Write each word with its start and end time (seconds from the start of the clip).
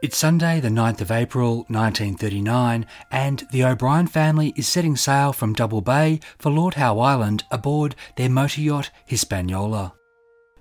It's 0.00 0.16
Sunday, 0.16 0.60
the 0.60 0.68
9th 0.68 1.00
of 1.00 1.10
April, 1.10 1.66
1939, 1.66 2.86
and 3.10 3.48
the 3.50 3.64
O'Brien 3.64 4.06
family 4.06 4.52
is 4.54 4.68
setting 4.68 4.94
sail 4.94 5.32
from 5.32 5.54
Double 5.54 5.80
Bay 5.80 6.20
for 6.38 6.52
Lord 6.52 6.74
Howe 6.74 7.00
Island 7.00 7.42
aboard 7.50 7.96
their 8.14 8.28
motor 8.28 8.60
yacht 8.60 8.90
Hispaniola. 9.06 9.94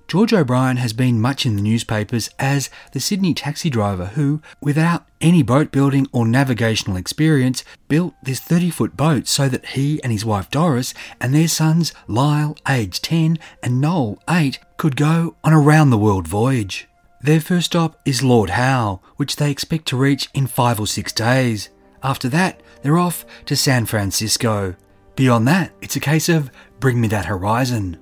George 0.08 0.34
O'Brien 0.34 0.78
has 0.78 0.92
been 0.92 1.22
much 1.22 1.46
in 1.46 1.56
the 1.56 1.62
newspapers 1.62 2.32
as 2.40 2.72
the 2.94 3.00
Sydney 3.00 3.36
taxi 3.36 3.70
driver 3.70 4.08
who, 4.08 4.42
without 4.60 5.06
any 5.22 5.44
boat 5.44 5.72
building 5.72 6.08
or 6.12 6.26
navigational 6.26 6.98
experience, 6.98 7.64
built 7.90 8.16
this 8.24 8.40
30 8.40 8.72
foot 8.72 8.98
boat 8.98 9.28
so 9.28 9.48
that 9.50 9.68
he 9.68 10.02
and 10.02 10.12
his 10.12 10.26
wife 10.26 10.50
Doris 10.50 10.96
and 11.22 11.36
their 11.36 11.48
sons 11.48 11.94
Lyle, 12.08 12.58
aged 12.68 13.04
10, 13.04 13.38
and 13.62 13.80
Noel, 13.80 14.18
8, 14.28 14.58
could 14.78 14.96
go 14.96 15.36
on 15.44 15.54
a 15.54 15.60
round 15.60 15.92
the 15.92 15.98
world 16.00 16.28
voyage. 16.28 16.88
Their 17.22 17.42
first 17.42 17.68
stop 17.68 18.00
is 18.06 18.22
Lord 18.22 18.52
Howe, 18.52 19.02
which 19.16 19.38
they 19.38 19.50
expect 19.50 19.88
to 19.88 19.98
reach 19.98 20.30
in 20.36 20.46
five 20.46 20.80
or 20.80 20.86
six 20.86 21.12
days. 21.12 21.70
After 22.04 22.30
that, 22.30 22.62
they're 22.84 23.00
off 23.00 23.26
to 23.46 23.56
San 23.56 23.88
Francisco. 23.88 24.76
Beyond 25.16 25.48
that, 25.48 25.72
it's 25.82 25.96
a 25.96 26.00
case 26.00 26.30
of 26.30 26.52
bring 26.80 27.02
me 27.02 27.08
that 27.08 27.26
horizon. 27.26 27.98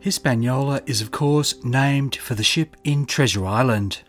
Hispaniola 0.00 0.80
is, 0.86 1.02
of 1.02 1.10
course, 1.10 1.62
named 1.62 2.16
for 2.16 2.34
the 2.34 2.42
ship 2.42 2.76
in 2.82 3.04
Treasure 3.04 3.44
Island. 3.46 4.00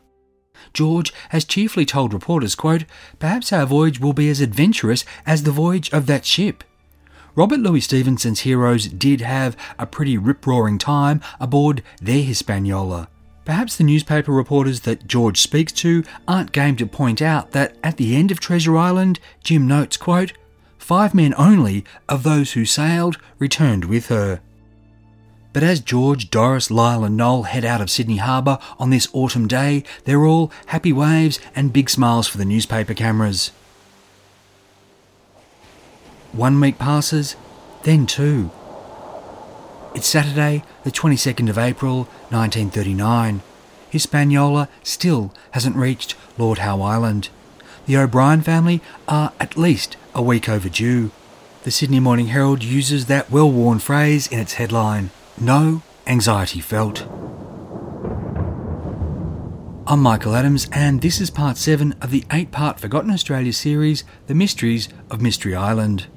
George 0.73 1.11
has 1.29 1.43
chiefly 1.43 1.85
told 1.85 2.13
reporters, 2.13 2.55
quote, 2.55 2.85
Perhaps 3.19 3.51
our 3.51 3.65
voyage 3.65 3.99
will 3.99 4.13
be 4.13 4.29
as 4.29 4.39
adventurous 4.39 5.03
as 5.25 5.43
the 5.43 5.51
voyage 5.51 5.91
of 5.91 6.05
that 6.05 6.25
ship. 6.25 6.63
Robert 7.35 7.59
Louis 7.59 7.81
Stevenson's 7.81 8.41
heroes 8.41 8.87
did 8.87 9.19
have 9.19 9.57
a 9.77 9.85
pretty 9.85 10.17
rip 10.17 10.47
roaring 10.47 10.77
time 10.77 11.19
aboard 11.39 11.83
their 12.01 12.23
Hispaniola. 12.23 13.09
Perhaps 13.43 13.77
the 13.77 13.83
newspaper 13.83 14.31
reporters 14.31 14.81
that 14.81 15.07
George 15.07 15.41
speaks 15.41 15.71
to 15.73 16.03
aren't 16.27 16.51
game 16.51 16.75
to 16.75 16.85
point 16.85 17.21
out 17.21 17.51
that 17.51 17.75
at 17.83 17.97
the 17.97 18.15
end 18.15 18.31
of 18.31 18.39
Treasure 18.39 18.77
Island, 18.77 19.19
Jim 19.43 19.67
notes, 19.67 19.97
quote, 19.97 20.33
Five 20.77 21.13
men 21.13 21.33
only 21.37 21.85
of 22.07 22.23
those 22.23 22.53
who 22.53 22.65
sailed 22.65 23.17
returned 23.39 23.85
with 23.85 24.07
her. 24.07 24.41
But 25.53 25.63
as 25.63 25.79
George, 25.79 26.29
Doris, 26.29 26.71
Lyle, 26.71 27.03
and 27.03 27.17
Noel 27.17 27.43
head 27.43 27.65
out 27.65 27.81
of 27.81 27.89
Sydney 27.89 28.17
Harbour 28.17 28.57
on 28.79 28.89
this 28.89 29.07
autumn 29.11 29.47
day, 29.47 29.83
they're 30.05 30.25
all 30.25 30.51
happy 30.67 30.93
waves 30.93 31.39
and 31.55 31.73
big 31.73 31.89
smiles 31.89 32.27
for 32.27 32.37
the 32.37 32.45
newspaper 32.45 32.93
cameras. 32.93 33.51
One 36.31 36.59
week 36.61 36.77
passes, 36.77 37.35
then 37.83 38.05
two. 38.05 38.51
It's 39.93 40.07
Saturday, 40.07 40.63
the 40.85 40.91
22nd 40.91 41.49
of 41.49 41.57
April, 41.57 42.05
1939. 42.29 43.41
Hispaniola 43.89 44.69
still 44.83 45.33
hasn't 45.51 45.75
reached 45.75 46.15
Lord 46.37 46.59
Howe 46.59 46.81
Island. 46.81 47.27
The 47.87 47.97
O'Brien 47.97 48.41
family 48.41 48.79
are 49.09 49.33
at 49.37 49.57
least 49.57 49.97
a 50.15 50.21
week 50.21 50.47
overdue. 50.47 51.11
The 51.63 51.71
Sydney 51.71 51.99
Morning 51.99 52.27
Herald 52.27 52.63
uses 52.63 53.07
that 53.07 53.29
well 53.29 53.51
worn 53.51 53.79
phrase 53.79 54.27
in 54.27 54.39
its 54.39 54.53
headline 54.53 55.09
No 55.37 55.83
anxiety 56.07 56.61
felt. 56.61 57.05
I'm 59.85 59.99
Michael 59.99 60.35
Adams, 60.35 60.69
and 60.71 61.01
this 61.01 61.19
is 61.19 61.29
part 61.29 61.57
7 61.57 61.95
of 62.01 62.11
the 62.11 62.23
8 62.31 62.49
part 62.51 62.79
Forgotten 62.79 63.11
Australia 63.11 63.51
series, 63.51 64.05
The 64.27 64.35
Mysteries 64.35 64.87
of 65.09 65.21
Mystery 65.21 65.53
Island. 65.53 66.07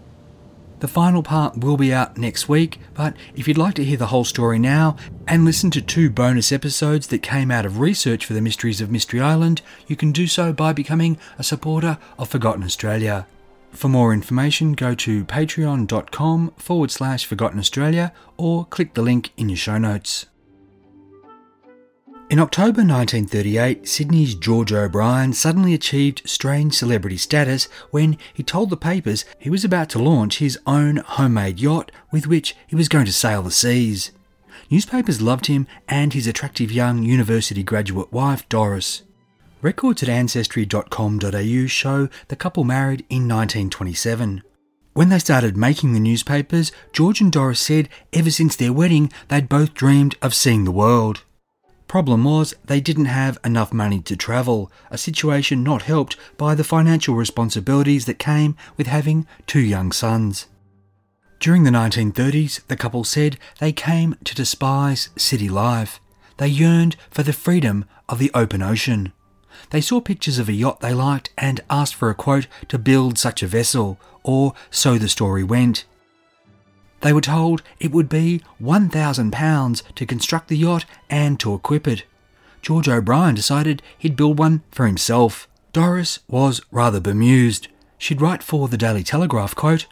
The 0.81 0.89
final 0.89 1.23
part 1.23 1.59
will 1.59 1.77
be 1.77 1.95
out 1.95 2.19
next 2.19 2.49
week, 2.49 2.79
but 2.95 3.17
if 3.35 3.49
you'd 3.49 3.57
like 3.59 3.75
to 3.75 3.85
hear 3.85 3.97
the 3.97 4.09
whole 4.09 4.25
story 4.25 4.59
now 4.59 4.97
and 5.27 5.45
listen 5.45 5.71
to 5.71 5.81
two 5.81 6.11
bonus 6.11 6.53
episodes 6.53 7.07
that 7.07 7.23
came 7.23 7.51
out 7.51 7.65
of 7.65 7.81
research 7.81 8.27
for 8.27 8.35
the 8.35 8.43
Mysteries 8.43 8.81
of 8.81 8.91
Mystery 8.91 9.21
Island, 9.21 9.63
you 9.87 9.97
can 9.97 10.13
do 10.13 10.27
so 10.27 10.53
by 10.53 10.73
becoming 10.73 11.17
a 11.39 11.45
supporter 11.45 11.99
of 12.19 12.29
Forgotten 12.29 12.65
Australia. 12.65 13.27
For 13.71 13.89
more 13.89 14.13
information, 14.13 14.75
go 14.75 14.95
to 14.95 15.25
patreon.com 15.25 16.53
forward 16.57 16.91
slash 16.91 17.25
Forgotten 17.25 17.59
Australia 17.59 18.13
or 18.37 18.67
click 18.67 18.95
the 18.95 19.03
link 19.03 19.33
in 19.37 19.49
your 19.49 19.57
show 19.57 19.79
notes. 19.79 20.27
In 22.31 22.39
October 22.41 22.81
1938, 22.81 23.87
Sydney's 23.87 24.35
George 24.35 24.73
O'Brien 24.73 25.35
suddenly 25.35 25.75
achieved 25.75 26.23
strange 26.25 26.73
celebrity 26.73 27.19
status 27.19 27.69
when 27.91 28.17
he 28.33 28.43
told 28.43 28.71
the 28.71 28.79
papers 28.79 29.27
he 29.39 29.51
was 29.51 29.63
about 29.63 29.91
to 29.91 30.03
launch 30.03 30.39
his 30.39 30.59
own 30.67 30.97
homemade 30.97 31.61
yacht 31.61 31.93
with 32.11 32.27
which 32.27 32.57
he 32.67 32.75
was 32.75 32.89
going 32.89 33.05
to 33.05 33.13
sail 33.13 33.43
the 33.43 33.51
seas. 33.51 34.11
Newspapers 34.71 35.21
loved 35.21 35.47
him 35.47 35.67
and 35.87 36.15
his 36.15 36.27
attractive 36.27 36.73
young 36.73 37.03
university 37.03 37.63
graduate 37.63 38.11
wife, 38.11 38.49
Doris. 38.49 39.03
Records 39.61 40.03
at 40.03 40.09
ancestry.com.au 40.09 41.67
show 41.67 42.09
the 42.29 42.37
couple 42.37 42.65
married 42.65 43.01
in 43.11 43.29
1927. 43.29 44.43
When 44.95 45.11
they 45.11 45.19
started 45.19 45.59
making 45.59 45.93
the 45.93 46.01
newspapers, 46.01 46.73
George 46.93 47.21
and 47.21 47.31
Doris 47.31 47.61
said 47.61 47.91
ever 48.15 48.31
since 48.31 48.57
their 48.57 48.73
wedding 48.73 49.13
they'd 49.29 49.49
both 49.49 49.75
dreamed 49.75 50.17
of 50.23 50.35
seeing 50.35 50.65
the 50.65 50.73
world. 50.73 51.23
Problem 51.87 52.25
was, 52.25 52.55
they 52.65 52.81
didn't 52.81 53.05
have 53.05 53.39
enough 53.45 53.73
money 53.73 54.01
to 54.01 54.17
travel, 54.17 54.71
a 54.91 54.99
situation 54.99 55.63
not 55.63 55.83
helped 55.83 56.17
by 56.37 56.55
the 56.55 56.65
financial 56.65 57.15
responsibilities 57.15 58.07
that 58.07 58.19
came 58.19 58.57
with 58.77 58.87
having 58.87 59.27
two 59.47 59.61
young 59.61 59.93
sons. 59.93 60.47
During 61.39 61.65
the 61.65 61.71
1930s, 61.71 62.67
the 62.69 62.77
couple 62.77 63.05
said 63.05 63.39
they 63.61 63.73
came 63.73 64.17
to 64.25 64.35
despise 64.35 65.11
city 65.17 65.49
life. 65.49 66.01
They 66.39 66.49
yearned 66.49 66.97
for 67.11 67.23
the 67.23 67.33
freedom 67.33 67.85
of 68.09 68.19
the 68.19 68.31
open 68.35 68.63
ocean. 68.63 69.13
They 69.71 69.81
saw 69.81 70.01
pictures 70.01 70.39
of 70.39 70.49
a 70.49 70.53
yacht 70.53 70.81
they 70.81 70.95
liked 70.95 71.31
and 71.37 71.61
asked 71.69 71.95
for 71.95 72.11
a 72.11 72.15
quote 72.15 72.47
to 72.69 72.79
build 72.79 73.19
such 73.19 73.43
a 73.43 73.47
vessel, 73.47 73.99
or 74.23 74.55
so 74.71 74.99
the 74.99 75.09
story 75.09 75.45
went. 75.45 75.85
They 77.05 77.13
were 77.13 77.21
told 77.21 77.63
it 77.79 77.93
would 77.93 78.09
be 78.09 78.41
£1,000 78.63 79.83
to 79.95 80.07
construct 80.07 80.49
the 80.49 80.57
yacht 80.57 80.87
and 81.11 81.39
to 81.39 81.53
equip 81.53 81.87
it. 81.87 82.05
George 82.63 82.89
O'Brien 82.89 83.35
decided 83.35 83.83
he'd 83.99 84.17
build 84.17 84.39
one 84.39 84.63
for 84.71 84.87
himself. 84.87 85.47
Doris 85.75 86.21
was 86.29 86.63
rather 86.71 87.01
bemused. 87.01 87.69
She'd 87.99 88.23
write 88.23 88.43
for 88.43 88.69
the 88.69 88.79
Daily 88.79 89.03
Telegraph, 89.03 89.55
quote, 89.55 89.85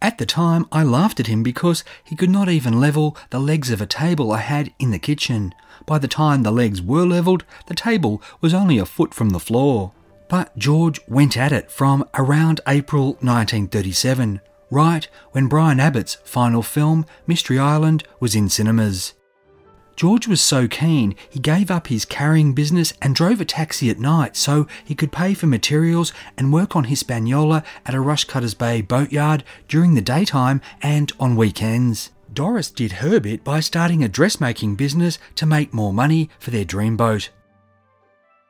At 0.00 0.18
the 0.18 0.24
time, 0.24 0.66
I 0.70 0.84
laughed 0.84 1.18
at 1.18 1.26
him 1.26 1.42
because 1.42 1.82
he 2.04 2.14
could 2.14 2.30
not 2.30 2.48
even 2.48 2.78
level 2.78 3.16
the 3.30 3.40
legs 3.40 3.72
of 3.72 3.80
a 3.80 3.86
table 3.86 4.30
I 4.30 4.38
had 4.38 4.72
in 4.78 4.92
the 4.92 5.00
kitchen. 5.00 5.56
By 5.84 5.98
the 5.98 6.06
time 6.06 6.44
the 6.44 6.52
legs 6.52 6.80
were 6.80 7.04
levelled, 7.04 7.44
the 7.66 7.74
table 7.74 8.22
was 8.40 8.54
only 8.54 8.78
a 8.78 8.86
foot 8.86 9.14
from 9.14 9.30
the 9.30 9.40
floor. 9.40 9.90
But 10.28 10.56
George 10.56 11.00
went 11.08 11.36
at 11.36 11.50
it 11.50 11.72
from 11.72 12.08
around 12.14 12.60
April 12.68 13.14
1937 13.14 14.40
right 14.72 15.06
when 15.32 15.48
Brian 15.48 15.78
Abbott's 15.78 16.16
final 16.24 16.62
film, 16.62 17.04
Mystery 17.26 17.58
Island, 17.58 18.04
was 18.18 18.34
in 18.34 18.48
cinemas. 18.48 19.12
George 19.94 20.26
was 20.26 20.40
so 20.40 20.66
keen, 20.66 21.14
he 21.28 21.38
gave 21.38 21.70
up 21.70 21.88
his 21.88 22.06
carrying 22.06 22.54
business 22.54 22.94
and 23.02 23.14
drove 23.14 23.42
a 23.42 23.44
taxi 23.44 23.90
at 23.90 23.98
night 23.98 24.34
so 24.34 24.66
he 24.82 24.94
could 24.94 25.12
pay 25.12 25.34
for 25.34 25.46
materials 25.46 26.14
and 26.38 26.52
work 26.52 26.74
on 26.74 26.84
Hispaniola 26.84 27.62
at 27.84 27.94
a 27.94 27.98
Rushcutters 27.98 28.56
Bay 28.56 28.80
boatyard 28.80 29.44
during 29.68 29.94
the 29.94 30.00
daytime 30.00 30.62
and 30.80 31.12
on 31.20 31.36
weekends. 31.36 32.10
Doris 32.32 32.70
did 32.70 32.92
her 32.92 33.20
bit 33.20 33.44
by 33.44 33.60
starting 33.60 34.02
a 34.02 34.08
dressmaking 34.08 34.74
business 34.74 35.18
to 35.34 35.44
make 35.44 35.74
more 35.74 35.92
money 35.92 36.30
for 36.38 36.50
their 36.50 36.64
dream 36.64 36.96
boat. 36.96 37.28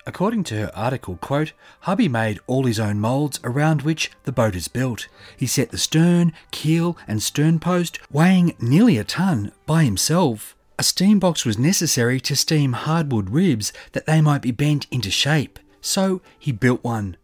According 0.05 0.45
to 0.45 0.57
her 0.57 0.71
article, 0.75 1.17
quote, 1.17 1.53
hubby 1.81 2.09
made 2.09 2.41
all 2.49 2.65
his 2.65 2.81
own 2.81 2.99
moulds 2.99 3.39
around 3.45 3.83
which 3.83 4.11
the 4.25 4.33
boat 4.33 4.57
is 4.57 4.67
built. 4.67 5.07
He 5.37 5.47
set 5.47 5.71
the 5.71 5.79
stern, 5.79 6.33
keel, 6.51 6.97
and 7.07 7.23
stern 7.23 7.61
post, 7.61 8.01
weighing 8.11 8.57
nearly 8.59 8.99
a 8.99 9.05
ton, 9.05 9.53
by 9.65 9.85
himself. 9.85 10.57
A 10.79 10.83
steam 10.83 11.21
box 11.21 11.45
was 11.45 11.59
necessary 11.59 12.19
to 12.21 12.35
steam 12.35 12.73
hardwood 12.73 13.31
ribs 13.31 13.73
that 13.93 14.07
they 14.07 14.21
might 14.21 14.43
be 14.43 14.51
bent 14.51 14.89
into 14.91 15.11
shape, 15.11 15.61
so 15.81 16.21
he 16.37 16.51
built 16.51 16.83
one. 16.83 17.17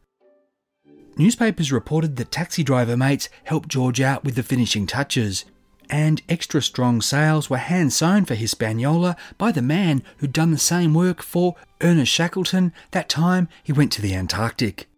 Newspapers 1.16 1.72
reported 1.72 2.14
that 2.16 2.30
taxi 2.30 2.62
driver 2.62 2.96
mates 2.96 3.28
helped 3.42 3.68
George 3.68 4.00
out 4.00 4.22
with 4.22 4.36
the 4.36 4.44
finishing 4.44 4.86
touches 4.86 5.44
and 5.90 6.22
extra 6.28 6.62
strong 6.62 7.00
sails 7.00 7.48
were 7.48 7.58
hand 7.58 7.92
sewn 7.92 8.24
for 8.24 8.34
Hispaniola 8.34 9.16
by 9.36 9.52
the 9.52 9.62
man 9.62 10.02
who'd 10.18 10.32
done 10.32 10.50
the 10.50 10.58
same 10.58 10.94
work 10.94 11.22
for 11.22 11.56
Ernest 11.80 12.12
Shackleton 12.12 12.72
that 12.90 13.08
time 13.08 13.48
he 13.62 13.72
went 13.72 13.92
to 13.92 14.02
the 14.02 14.14
Antarctic. 14.14 14.88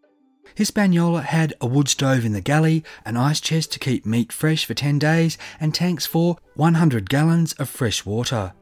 Hispaniola 0.55 1.23
had 1.23 1.55
a 1.61 1.67
wood 1.67 1.89
stove 1.89 2.25
in 2.25 2.33
the 2.33 2.41
galley, 2.41 2.85
an 3.05 3.17
ice 3.17 3.41
chest 3.41 3.73
to 3.73 3.79
keep 3.79 4.05
meat 4.05 4.33
fresh 4.33 4.65
for 4.65 4.75
10 4.75 4.99
days, 4.99 5.39
and 5.59 5.75
tanks 5.75 6.07
for 6.07 6.37
100 6.55 7.09
gallons 7.09 7.53
of 7.55 7.69
fresh 7.69 8.05
water. 8.05 8.53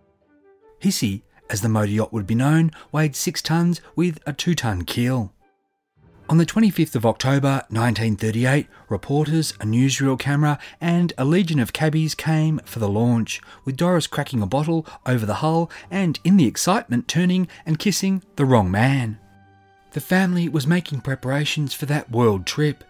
Hissy, 0.81 1.23
as 1.51 1.63
the 1.63 1.69
motor 1.69 1.91
yacht 1.91 2.13
would 2.13 2.27
be 2.27 2.35
known, 2.35 2.71
weighed 2.93 3.17
6 3.17 3.43
tons 3.43 3.81
with 3.97 4.19
a 4.27 4.33
2 4.33 4.55
ton 4.55 4.83
keel. 4.85 5.33
On 6.31 6.37
the 6.37 6.45
25th 6.45 6.95
of 6.95 7.07
October 7.07 7.65
1938, 7.71 8.67
reporters, 8.91 9.53
a 9.61 9.65
newsreel 9.65 10.19
camera, 10.19 10.59
and 10.79 11.15
a 11.17 11.25
legion 11.25 11.59
of 11.59 11.73
cabbies 11.73 12.15
came 12.15 12.61
for 12.67 12.81
the 12.81 12.89
launch, 12.89 13.41
with 13.65 13.79
Doris 13.79 14.07
cracking 14.07 14.43
a 14.43 14.47
bottle 14.47 14.87
over 15.07 15.25
the 15.25 15.37
hull 15.37 15.71
and, 15.91 16.21
in 16.25 16.37
the 16.37 16.47
excitement, 16.47 17.09
turning 17.09 17.49
and 17.65 17.79
kissing 17.79 18.23
the 18.37 18.45
wrong 18.45 18.71
man. 18.71 19.19
The 19.93 20.03
family 20.03 20.51
was 20.51 20.67
making 20.67 21.01
preparations 21.01 21.73
for 21.73 21.87
that 21.87 22.11
world 22.11 22.45
trip. 22.45 22.85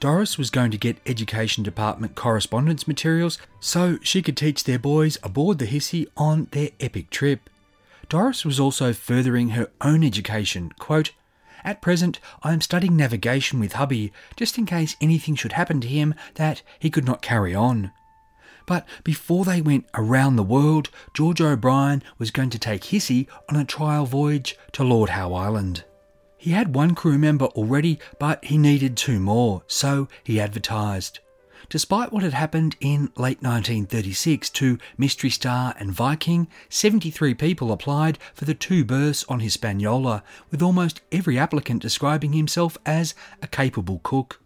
Doris 0.00 0.36
was 0.36 0.50
going 0.50 0.72
to 0.72 0.76
get 0.76 0.98
Education 1.06 1.62
Department 1.62 2.16
correspondence 2.16 2.88
materials 2.88 3.38
so 3.60 4.00
she 4.02 4.20
could 4.20 4.36
teach 4.36 4.64
their 4.64 4.80
boys 4.80 5.16
aboard 5.22 5.60
the 5.60 5.66
Hissy 5.68 6.08
on 6.16 6.48
their 6.50 6.70
epic 6.80 7.10
trip. 7.10 7.48
Doris 8.08 8.44
was 8.44 8.58
also 8.58 8.92
furthering 8.92 9.50
her 9.50 9.70
own 9.80 10.02
education, 10.02 10.72
quote, 10.76 11.12
at 11.64 11.80
present, 11.80 12.20
I 12.42 12.52
am 12.52 12.60
studying 12.60 12.96
navigation 12.96 13.58
with 13.58 13.74
hubby, 13.74 14.12
just 14.36 14.58
in 14.58 14.66
case 14.66 14.96
anything 15.00 15.34
should 15.34 15.52
happen 15.52 15.80
to 15.80 15.88
him 15.88 16.14
that 16.34 16.62
he 16.78 16.90
could 16.90 17.04
not 17.04 17.22
carry 17.22 17.54
on. 17.54 17.90
But 18.66 18.86
before 19.02 19.44
they 19.44 19.60
went 19.60 19.86
around 19.94 20.36
the 20.36 20.42
world, 20.42 20.90
George 21.12 21.40
O'Brien 21.40 22.02
was 22.18 22.30
going 22.30 22.50
to 22.50 22.58
take 22.58 22.82
Hissy 22.82 23.26
on 23.48 23.56
a 23.56 23.64
trial 23.64 24.06
voyage 24.06 24.56
to 24.72 24.84
Lord 24.84 25.10
Howe 25.10 25.34
Island. 25.34 25.84
He 26.38 26.50
had 26.50 26.74
one 26.74 26.94
crew 26.94 27.18
member 27.18 27.46
already, 27.46 27.98
but 28.18 28.44
he 28.44 28.58
needed 28.58 28.96
two 28.96 29.18
more, 29.18 29.62
so 29.66 30.08
he 30.22 30.40
advertised. 30.40 31.20
Despite 31.68 32.12
what 32.12 32.22
had 32.22 32.34
happened 32.34 32.76
in 32.80 33.10
late 33.16 33.42
1936 33.42 34.50
to 34.50 34.78
Mystery 34.98 35.30
Star 35.30 35.74
and 35.78 35.90
Viking, 35.90 36.48
73 36.68 37.34
people 37.34 37.72
applied 37.72 38.18
for 38.34 38.44
the 38.44 38.54
two 38.54 38.84
berths 38.84 39.24
on 39.28 39.40
Hispaniola, 39.40 40.22
with 40.50 40.62
almost 40.62 41.00
every 41.10 41.38
applicant 41.38 41.82
describing 41.82 42.32
himself 42.32 42.76
as 42.84 43.14
a 43.42 43.46
capable 43.46 44.00
cook. 44.02 44.40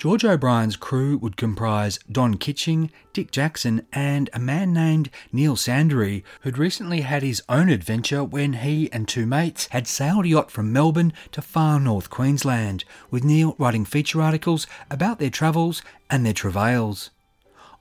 George 0.00 0.24
O'Brien's 0.24 0.76
crew 0.76 1.18
would 1.18 1.36
comprise 1.36 1.98
Don 2.10 2.38
Kitching, 2.38 2.90
Dick 3.12 3.30
Jackson, 3.30 3.86
and 3.92 4.30
a 4.32 4.38
man 4.38 4.72
named 4.72 5.10
Neil 5.30 5.56
Sandery, 5.56 6.22
who'd 6.40 6.56
recently 6.56 7.02
had 7.02 7.22
his 7.22 7.42
own 7.50 7.68
adventure 7.68 8.24
when 8.24 8.54
he 8.54 8.90
and 8.94 9.06
two 9.06 9.26
mates 9.26 9.66
had 9.72 9.86
sailed 9.86 10.24
a 10.24 10.28
yacht 10.28 10.50
from 10.50 10.72
Melbourne 10.72 11.12
to 11.32 11.42
far 11.42 11.78
north 11.78 12.08
Queensland, 12.08 12.82
with 13.10 13.24
Neil 13.24 13.54
writing 13.58 13.84
feature 13.84 14.22
articles 14.22 14.66
about 14.90 15.18
their 15.18 15.28
travels 15.28 15.82
and 16.08 16.24
their 16.24 16.32
travails. 16.32 17.10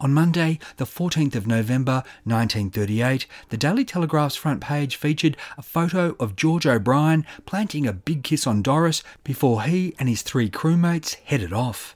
On 0.01 0.13
Monday, 0.13 0.59
the 0.75 0.83
14th 0.83 1.35
of 1.35 1.47
November 1.47 2.03
1938, 2.25 3.27
the 3.47 3.55
Daily 3.55 3.85
Telegraph's 3.85 4.35
front 4.35 4.59
page 4.59 4.97
featured 4.97 5.37
a 5.57 5.61
photo 5.61 6.17
of 6.19 6.35
George 6.35 6.67
O'Brien 6.67 7.25
planting 7.45 7.87
a 7.87 7.93
big 7.93 8.23
kiss 8.23 8.45
on 8.45 8.61
Doris 8.61 9.03
before 9.23 9.61
he 9.61 9.95
and 9.97 10.09
his 10.09 10.21
three 10.21 10.49
crewmates 10.49 11.15
headed 11.23 11.53
off. 11.53 11.95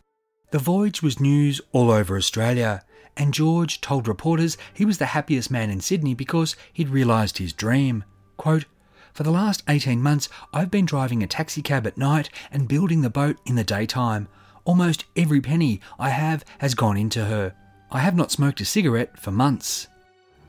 The 0.54 0.60
voyage 0.60 1.02
was 1.02 1.20
news 1.20 1.62
all 1.72 1.90
over 1.90 2.16
Australia, 2.16 2.84
and 3.18 3.34
George 3.34 3.82
told 3.82 4.08
reporters 4.08 4.56
he 4.72 4.86
was 4.86 5.00
the 5.00 5.08
happiest 5.08 5.50
man 5.50 5.72
in 5.72 5.82
Sydney 5.82 6.14
because 6.14 6.56
he'd 6.72 6.90
realised 6.90 7.40
his 7.40 7.54
dream. 7.54 8.04
Quote, 8.38 8.66
For 9.14 9.24
the 9.24 9.32
last 9.32 9.64
18 9.68 10.00
months, 10.00 10.30
I've 10.54 10.70
been 10.70 10.86
driving 10.86 11.24
a 11.24 11.28
taxi 11.28 11.64
cab 11.64 11.88
at 11.88 11.98
night 11.98 12.30
and 12.52 12.68
building 12.68 13.02
the 13.02 13.10
boat 13.10 13.38
in 13.48 13.56
the 13.56 13.64
daytime. 13.64 14.28
Almost 14.64 15.06
every 15.18 15.42
penny 15.42 15.82
I 15.98 16.10
have 16.10 16.46
has 16.60 16.76
gone 16.76 16.98
into 16.98 17.26
her. 17.26 17.56
I 17.90 18.02
have 18.02 18.16
not 18.16 18.32
smoked 18.32 18.62
a 18.62 18.66
cigarette 18.66 19.18
for 19.18 19.32
months. 19.32 19.88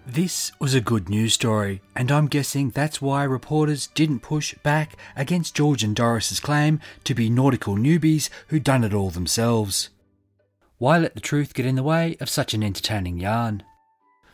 This 0.06 0.52
was 0.58 0.74
a 0.74 0.82
good 0.82 1.08
news 1.08 1.32
story, 1.32 1.80
and 1.96 2.12
I'm 2.12 2.26
guessing 2.26 2.68
that's 2.68 3.00
why 3.00 3.24
reporters 3.24 3.86
didn't 3.86 4.20
push 4.20 4.54
back 4.56 4.98
against 5.16 5.54
George 5.54 5.82
and 5.82 5.96
Doris's 5.96 6.40
claim 6.40 6.78
to 7.04 7.14
be 7.14 7.30
nautical 7.30 7.76
newbies 7.76 8.28
who'd 8.48 8.64
done 8.64 8.84
it 8.84 8.92
all 8.92 9.08
themselves. 9.08 9.88
Why 10.78 10.98
let 10.98 11.14
the 11.14 11.20
truth 11.20 11.54
get 11.54 11.66
in 11.66 11.76
the 11.76 11.82
way 11.82 12.16
of 12.20 12.28
such 12.28 12.52
an 12.52 12.62
entertaining 12.62 13.20
yarn? 13.20 13.62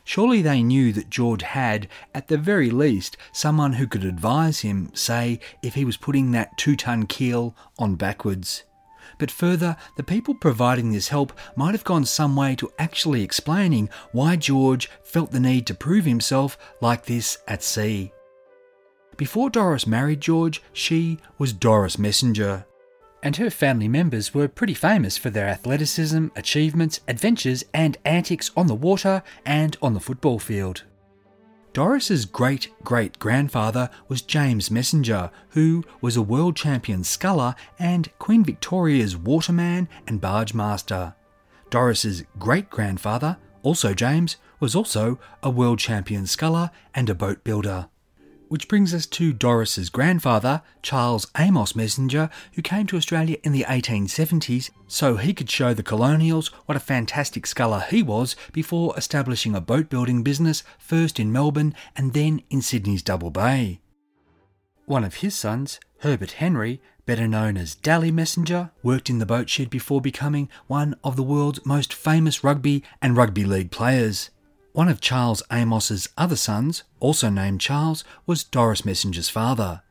Surely 0.04 0.40
they 0.40 0.62
knew 0.62 0.92
that 0.92 1.10
George 1.10 1.42
had, 1.42 1.86
at 2.14 2.28
the 2.28 2.38
very 2.38 2.70
least, 2.70 3.16
someone 3.32 3.74
who 3.74 3.86
could 3.86 4.04
advise 4.04 4.60
him, 4.60 4.90
say, 4.94 5.38
if 5.62 5.74
he 5.74 5.84
was 5.84 5.98
putting 5.98 6.30
that 6.30 6.56
two 6.56 6.76
ton 6.76 7.06
keel 7.06 7.54
on 7.78 7.94
backwards. 7.94 8.64
But 9.18 9.30
further, 9.30 9.76
the 9.96 10.02
people 10.02 10.34
providing 10.34 10.92
this 10.92 11.08
help 11.08 11.38
might 11.56 11.74
have 11.74 11.84
gone 11.84 12.06
some 12.06 12.34
way 12.34 12.56
to 12.56 12.72
actually 12.78 13.22
explaining 13.22 13.90
why 14.12 14.36
George 14.36 14.88
felt 15.04 15.30
the 15.30 15.40
need 15.40 15.66
to 15.66 15.74
prove 15.74 16.06
himself 16.06 16.56
like 16.80 17.04
this 17.04 17.36
at 17.46 17.62
sea. 17.62 18.12
Before 19.18 19.50
Doris 19.50 19.86
married 19.86 20.22
George, 20.22 20.62
she 20.72 21.18
was 21.36 21.52
Doris 21.52 21.98
Messenger 21.98 22.64
and 23.22 23.36
her 23.36 23.50
family 23.50 23.88
members 23.88 24.34
were 24.34 24.48
pretty 24.48 24.74
famous 24.74 25.16
for 25.16 25.30
their 25.30 25.48
athleticism, 25.48 26.28
achievements, 26.36 27.00
adventures, 27.08 27.64
and 27.74 27.98
antics 28.04 28.50
on 28.56 28.66
the 28.66 28.74
water 28.74 29.22
and 29.44 29.76
on 29.82 29.94
the 29.94 30.00
football 30.00 30.38
field. 30.38 30.84
Doris's 31.72 32.24
great 32.24 32.68
great 32.82 33.18
grandfather 33.20 33.90
was 34.08 34.22
James 34.22 34.70
Messenger, 34.70 35.30
who 35.50 35.84
was 36.00 36.16
a 36.16 36.22
world 36.22 36.56
champion 36.56 37.04
sculler 37.04 37.54
and 37.78 38.10
Queen 38.18 38.42
Victoria's 38.42 39.16
waterman 39.16 39.88
and 40.06 40.20
barge 40.20 40.52
master. 40.52 41.14
Doris's 41.70 42.24
great 42.40 42.70
grandfather, 42.70 43.36
also 43.62 43.94
James, 43.94 44.36
was 44.58 44.74
also 44.74 45.20
a 45.42 45.50
world 45.50 45.78
champion 45.78 46.26
sculler 46.26 46.70
and 46.92 47.08
a 47.08 47.14
boat 47.14 47.44
builder. 47.44 47.88
Which 48.50 48.66
brings 48.66 48.92
us 48.92 49.06
to 49.06 49.32
Doris's 49.32 49.90
grandfather, 49.90 50.62
Charles 50.82 51.24
Amos 51.38 51.76
Messenger, 51.76 52.28
who 52.54 52.62
came 52.62 52.84
to 52.88 52.96
Australia 52.96 53.36
in 53.44 53.52
the 53.52 53.64
1870s 53.68 54.70
so 54.88 55.16
he 55.16 55.32
could 55.32 55.48
show 55.48 55.72
the 55.72 55.84
colonials 55.84 56.48
what 56.66 56.74
a 56.76 56.80
fantastic 56.80 57.46
sculler 57.46 57.84
he 57.88 58.02
was 58.02 58.34
before 58.52 58.92
establishing 58.98 59.54
a 59.54 59.60
boat 59.60 59.88
building 59.88 60.24
business 60.24 60.64
first 60.80 61.20
in 61.20 61.30
Melbourne 61.30 61.76
and 61.94 62.12
then 62.12 62.42
in 62.50 62.60
Sydney's 62.60 63.04
Double 63.04 63.30
Bay. 63.30 63.78
One 64.84 65.04
of 65.04 65.14
his 65.14 65.36
sons, 65.36 65.78
Herbert 66.00 66.32
Henry, 66.32 66.80
better 67.06 67.28
known 67.28 67.56
as 67.56 67.76
Dally 67.76 68.10
Messenger, 68.10 68.72
worked 68.82 69.08
in 69.08 69.20
the 69.20 69.26
boat 69.26 69.48
shed 69.48 69.70
before 69.70 70.00
becoming 70.00 70.48
one 70.66 70.96
of 71.04 71.14
the 71.14 71.22
world's 71.22 71.64
most 71.64 71.94
famous 71.94 72.42
rugby 72.42 72.82
and 73.00 73.16
rugby 73.16 73.44
league 73.44 73.70
players. 73.70 74.30
One 74.72 74.88
of 74.88 75.00
Charles 75.00 75.42
Amos's 75.50 76.08
other 76.16 76.36
sons, 76.36 76.84
also 77.00 77.28
named 77.28 77.60
Charles, 77.60 78.04
was 78.24 78.44
Doris 78.44 78.84
Messenger's 78.84 79.28
father. 79.28 79.82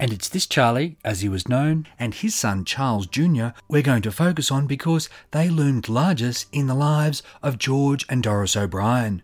And 0.00 0.12
it's 0.12 0.28
this 0.28 0.46
Charlie, 0.46 0.98
as 1.04 1.20
he 1.20 1.28
was 1.28 1.48
known, 1.48 1.86
and 2.00 2.12
his 2.12 2.34
son 2.34 2.64
Charles 2.64 3.06
Jr., 3.06 3.48
we're 3.68 3.82
going 3.82 4.02
to 4.02 4.10
focus 4.10 4.50
on 4.50 4.66
because 4.66 5.08
they 5.30 5.48
loomed 5.48 5.88
largest 5.88 6.48
in 6.52 6.66
the 6.66 6.74
lives 6.74 7.22
of 7.44 7.58
George 7.58 8.04
and 8.08 8.20
Doris 8.20 8.56
O'Brien. 8.56 9.22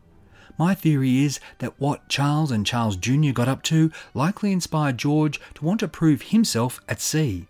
My 0.56 0.76
theory 0.76 1.24
is 1.24 1.40
that 1.58 1.80
what 1.80 2.08
Charles 2.08 2.52
and 2.52 2.64
Charles 2.64 2.96
Jr. 2.96 3.32
got 3.32 3.48
up 3.48 3.62
to 3.64 3.90
likely 4.14 4.52
inspired 4.52 4.96
George 4.96 5.40
to 5.54 5.64
want 5.64 5.80
to 5.80 5.88
prove 5.88 6.22
himself 6.22 6.80
at 6.88 7.00
sea. 7.00 7.48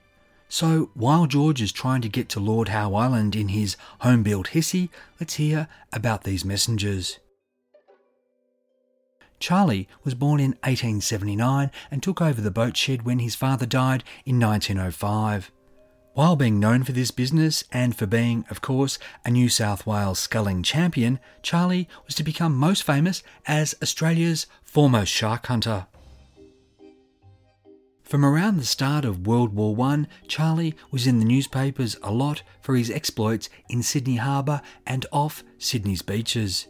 So 0.49 0.91
while 0.95 1.27
George 1.27 1.61
is 1.61 1.73
trying 1.73 2.01
to 2.03 2.09
get 2.09 2.31
to 2.31 2.41
Lord 2.41 2.69
Howe 2.69 2.95
Island 2.95 3.37
in 3.37 3.49
his 3.49 3.77
home 4.01 4.23
built 4.23 4.49
hissy, 4.49 4.89
let's 5.21 5.35
hear 5.35 5.69
about 5.93 6.25
these 6.25 6.45
messengers. 6.45 7.19
Charlie 9.45 9.87
was 10.05 10.15
born 10.15 10.41
in 10.41 10.53
1879 10.63 11.71
and 11.91 12.03
took 12.03 12.23
over 12.23 12.41
the 12.41 12.51
boat 12.51 12.79
shed 12.79 13.03
when 13.03 13.19
his 13.19 13.35
father 13.35 13.67
died 13.67 14.03
in 14.25 14.41
1905. 14.41 15.53
While 16.15 16.35
being 16.35 16.59
known 16.59 16.83
for 16.83 16.93
this 16.93 17.11
business 17.11 17.63
and 17.71 17.95
for 17.95 18.07
being, 18.07 18.47
of 18.49 18.63
course, 18.63 18.99
a 19.23 19.31
New 19.31 19.51
South 19.51 19.87
Wales 19.87 20.19
sculling 20.19 20.63
champion, 20.63 21.21
Charlie 21.43 21.91
was 22.07 22.15
to 22.15 22.23
become 22.23 22.55
most 22.55 22.85
famous 22.85 23.23
as 23.47 23.75
Australia's 23.83 24.47
foremost 24.63 25.13
shark 25.13 25.45
hunter. 25.45 25.89
From 28.03 28.25
around 28.25 28.57
the 28.57 28.65
start 28.65 29.05
of 29.05 29.27
World 29.27 29.55
War 29.55 29.79
I, 29.79 30.07
Charlie 30.27 30.75
was 30.91 31.07
in 31.07 31.19
the 31.19 31.27
newspapers 31.27 31.99
a 32.03 32.11
lot 32.11 32.43
for 32.63 32.77
his 32.77 32.91
exploits 32.91 33.51
in 33.69 33.83
Sydney 33.83 34.17
Harbour 34.17 34.63
and 34.87 35.05
off 35.13 35.45
Sydney's 35.59 36.01
beaches. 36.01 36.67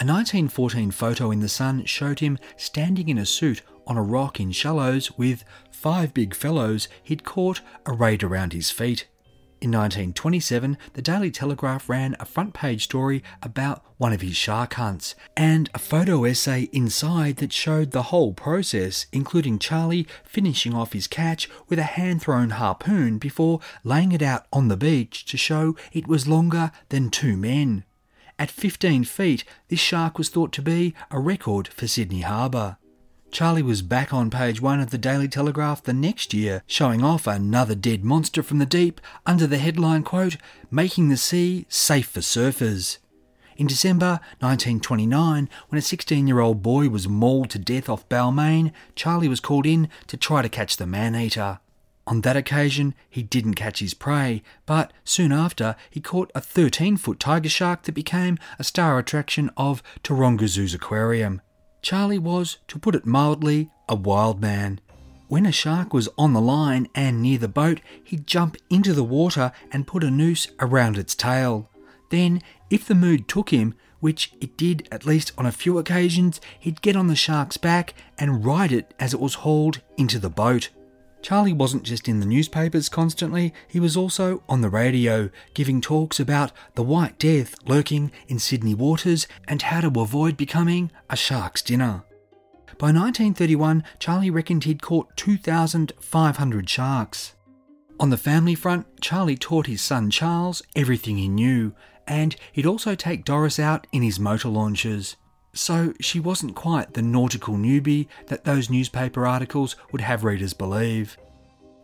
A 0.00 0.06
1914 0.06 0.92
photo 0.92 1.32
in 1.32 1.40
The 1.40 1.48
Sun 1.48 1.86
showed 1.86 2.20
him 2.20 2.38
standing 2.56 3.08
in 3.08 3.18
a 3.18 3.26
suit 3.26 3.62
on 3.84 3.96
a 3.96 4.02
rock 4.02 4.38
in 4.38 4.52
Shallows 4.52 5.18
with 5.18 5.42
five 5.72 6.14
big 6.14 6.36
fellows 6.36 6.86
he'd 7.02 7.24
caught 7.24 7.62
arrayed 7.84 8.22
around 8.22 8.52
his 8.52 8.70
feet. 8.70 9.08
In 9.60 9.72
1927, 9.72 10.78
the 10.92 11.02
Daily 11.02 11.32
Telegraph 11.32 11.88
ran 11.88 12.14
a 12.20 12.24
front 12.24 12.54
page 12.54 12.84
story 12.84 13.24
about 13.42 13.84
one 13.96 14.12
of 14.12 14.20
his 14.20 14.36
shark 14.36 14.74
hunts 14.74 15.16
and 15.36 15.68
a 15.74 15.80
photo 15.80 16.22
essay 16.22 16.68
inside 16.72 17.38
that 17.38 17.52
showed 17.52 17.90
the 17.90 18.04
whole 18.04 18.32
process, 18.32 19.06
including 19.12 19.58
Charlie 19.58 20.06
finishing 20.24 20.74
off 20.74 20.92
his 20.92 21.08
catch 21.08 21.50
with 21.68 21.80
a 21.80 21.94
hand 21.98 22.22
thrown 22.22 22.50
harpoon 22.50 23.18
before 23.18 23.58
laying 23.82 24.12
it 24.12 24.22
out 24.22 24.46
on 24.52 24.68
the 24.68 24.76
beach 24.76 25.24
to 25.24 25.36
show 25.36 25.74
it 25.92 26.06
was 26.06 26.28
longer 26.28 26.70
than 26.90 27.10
two 27.10 27.36
men. 27.36 27.82
At 28.38 28.52
15 28.52 29.02
feet, 29.02 29.42
this 29.68 29.80
shark 29.80 30.16
was 30.16 30.28
thought 30.28 30.52
to 30.52 30.62
be 30.62 30.94
a 31.10 31.18
record 31.18 31.66
for 31.66 31.88
Sydney 31.88 32.20
Harbour. 32.20 32.76
Charlie 33.32 33.62
was 33.62 33.82
back 33.82 34.14
on 34.14 34.30
page 34.30 34.60
one 34.62 34.80
of 34.80 34.90
the 34.90 34.96
Daily 34.96 35.26
Telegraph 35.26 35.82
the 35.82 35.92
next 35.92 36.32
year, 36.32 36.62
showing 36.66 37.02
off 37.02 37.26
another 37.26 37.74
dead 37.74 38.04
monster 38.04 38.42
from 38.42 38.58
the 38.58 38.64
deep 38.64 39.00
under 39.26 39.46
the 39.46 39.58
headline 39.58 40.04
quote, 40.04 40.36
Making 40.70 41.08
the 41.08 41.16
Sea 41.16 41.66
Safe 41.68 42.06
for 42.06 42.20
Surfers. 42.20 42.98
In 43.56 43.66
December 43.66 44.20
1929, 44.38 45.48
when 45.68 45.78
a 45.78 45.82
16 45.82 46.28
year 46.28 46.38
old 46.38 46.62
boy 46.62 46.88
was 46.88 47.08
mauled 47.08 47.50
to 47.50 47.58
death 47.58 47.88
off 47.88 48.08
Balmain, 48.08 48.72
Charlie 48.94 49.28
was 49.28 49.40
called 49.40 49.66
in 49.66 49.88
to 50.06 50.16
try 50.16 50.42
to 50.42 50.48
catch 50.48 50.76
the 50.76 50.86
man 50.86 51.16
eater. 51.16 51.58
On 52.08 52.22
that 52.22 52.38
occasion, 52.38 52.94
he 53.10 53.22
didn't 53.22 53.52
catch 53.52 53.80
his 53.80 53.92
prey, 53.92 54.42
but 54.64 54.94
soon 55.04 55.30
after, 55.30 55.76
he 55.90 56.00
caught 56.00 56.32
a 56.34 56.40
13 56.40 56.96
foot 56.96 57.20
tiger 57.20 57.50
shark 57.50 57.82
that 57.82 57.92
became 57.92 58.38
a 58.58 58.64
star 58.64 58.98
attraction 58.98 59.50
of 59.58 59.82
Taronga 60.02 60.48
Zoo's 60.48 60.72
aquarium. 60.72 61.42
Charlie 61.82 62.18
was, 62.18 62.56
to 62.68 62.78
put 62.78 62.94
it 62.94 63.04
mildly, 63.04 63.68
a 63.90 63.94
wild 63.94 64.40
man. 64.40 64.80
When 65.28 65.44
a 65.44 65.52
shark 65.52 65.92
was 65.92 66.08
on 66.16 66.32
the 66.32 66.40
line 66.40 66.88
and 66.94 67.20
near 67.20 67.36
the 67.36 67.46
boat, 67.46 67.82
he'd 68.02 68.26
jump 68.26 68.56
into 68.70 68.94
the 68.94 69.04
water 69.04 69.52
and 69.70 69.86
put 69.86 70.02
a 70.02 70.10
noose 70.10 70.48
around 70.60 70.96
its 70.96 71.14
tail. 71.14 71.68
Then, 72.08 72.40
if 72.70 72.86
the 72.86 72.94
mood 72.94 73.28
took 73.28 73.50
him, 73.50 73.74
which 74.00 74.32
it 74.40 74.56
did 74.56 74.88
at 74.90 75.04
least 75.04 75.32
on 75.36 75.44
a 75.44 75.52
few 75.52 75.76
occasions, 75.76 76.40
he'd 76.58 76.80
get 76.80 76.96
on 76.96 77.08
the 77.08 77.14
shark's 77.14 77.58
back 77.58 77.92
and 78.16 78.46
ride 78.46 78.72
it 78.72 78.94
as 78.98 79.12
it 79.12 79.20
was 79.20 79.34
hauled 79.44 79.82
into 79.98 80.18
the 80.18 80.30
boat. 80.30 80.70
Charlie 81.20 81.52
wasn't 81.52 81.82
just 81.82 82.08
in 82.08 82.20
the 82.20 82.26
newspapers 82.26 82.88
constantly, 82.88 83.52
he 83.66 83.80
was 83.80 83.96
also 83.96 84.42
on 84.48 84.60
the 84.60 84.68
radio, 84.68 85.30
giving 85.52 85.80
talks 85.80 86.20
about 86.20 86.52
the 86.74 86.82
White 86.82 87.18
Death 87.18 87.54
lurking 87.66 88.12
in 88.28 88.38
Sydney 88.38 88.74
waters 88.74 89.26
and 89.46 89.60
how 89.60 89.80
to 89.80 90.00
avoid 90.00 90.36
becoming 90.36 90.90
a 91.10 91.16
shark's 91.16 91.62
dinner. 91.62 92.04
By 92.78 92.92
1931, 92.92 93.82
Charlie 93.98 94.30
reckoned 94.30 94.64
he'd 94.64 94.82
caught 94.82 95.16
2,500 95.16 96.70
sharks. 96.70 97.34
On 97.98 98.10
the 98.10 98.16
family 98.16 98.54
front, 98.54 98.86
Charlie 99.00 99.36
taught 99.36 99.66
his 99.66 99.82
son 99.82 100.10
Charles 100.10 100.62
everything 100.76 101.16
he 101.16 101.28
knew, 101.28 101.74
and 102.06 102.36
he'd 102.52 102.66
also 102.66 102.94
take 102.94 103.24
Doris 103.24 103.58
out 103.58 103.88
in 103.92 104.02
his 104.02 104.20
motor 104.20 104.48
launches. 104.48 105.16
So 105.58 105.92
she 105.98 106.20
wasn't 106.20 106.54
quite 106.54 106.94
the 106.94 107.02
nautical 107.02 107.54
newbie 107.54 108.06
that 108.28 108.44
those 108.44 108.70
newspaper 108.70 109.26
articles 109.26 109.74
would 109.90 110.00
have 110.00 110.22
readers 110.22 110.52
believe. 110.52 111.18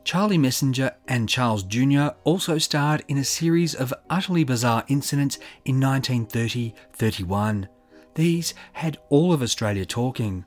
Charlie 0.05 0.39
Messenger 0.39 0.93
and 1.09 1.29
Charles 1.29 1.65
Jr. 1.65 2.11
also 2.23 2.57
starred 2.59 3.03
in 3.09 3.19
a 3.19 3.25
series 3.25 3.75
of 3.75 3.93
utterly 4.09 4.45
bizarre 4.45 4.85
incidents 4.87 5.41
in 5.65 5.81
1930 5.81 6.73
31. 6.93 7.69
These 8.15 8.55
had 8.75 8.99
all 9.09 9.33
of 9.33 9.43
Australia 9.43 9.85
talking. 9.85 10.45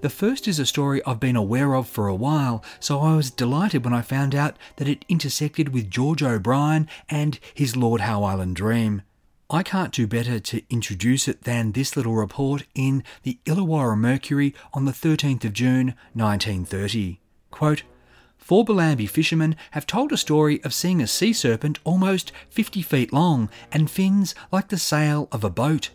The 0.00 0.08
first 0.08 0.46
is 0.46 0.60
a 0.60 0.66
story 0.66 1.04
I've 1.04 1.18
been 1.18 1.34
aware 1.34 1.74
of 1.74 1.88
for 1.88 2.06
a 2.06 2.14
while, 2.14 2.62
so 2.78 3.00
I 3.00 3.16
was 3.16 3.32
delighted 3.32 3.84
when 3.84 3.92
I 3.92 4.02
found 4.02 4.36
out 4.36 4.56
that 4.76 4.88
it 4.88 5.04
intersected 5.08 5.70
with 5.70 5.90
George 5.90 6.22
O'Brien 6.22 6.88
and 7.08 7.40
his 7.54 7.74
Lord 7.74 8.02
Howe 8.02 8.22
Island 8.22 8.54
dream. 8.54 9.02
I 9.50 9.62
can't 9.62 9.94
do 9.94 10.06
better 10.06 10.38
to 10.40 10.62
introduce 10.68 11.26
it 11.26 11.44
than 11.44 11.72
this 11.72 11.96
little 11.96 12.14
report 12.14 12.66
in 12.74 13.02
the 13.22 13.38
Illawarra 13.46 13.96
Mercury 13.96 14.54
on 14.74 14.84
the 14.84 14.92
13th 14.92 15.42
of 15.46 15.54
June 15.54 15.94
1930. 16.12 17.18
Quote, 17.50 17.82
Four 18.36 18.66
Bellambi 18.66 19.08
fishermen 19.08 19.56
have 19.70 19.86
told 19.86 20.12
a 20.12 20.18
story 20.18 20.62
of 20.64 20.74
seeing 20.74 21.00
a 21.00 21.06
sea 21.06 21.32
serpent 21.32 21.78
almost 21.84 22.30
50 22.50 22.82
feet 22.82 23.10
long 23.10 23.48
and 23.72 23.90
fins 23.90 24.34
like 24.52 24.68
the 24.68 24.76
sail 24.76 25.28
of 25.32 25.42
a 25.44 25.50
boat. 25.50 25.88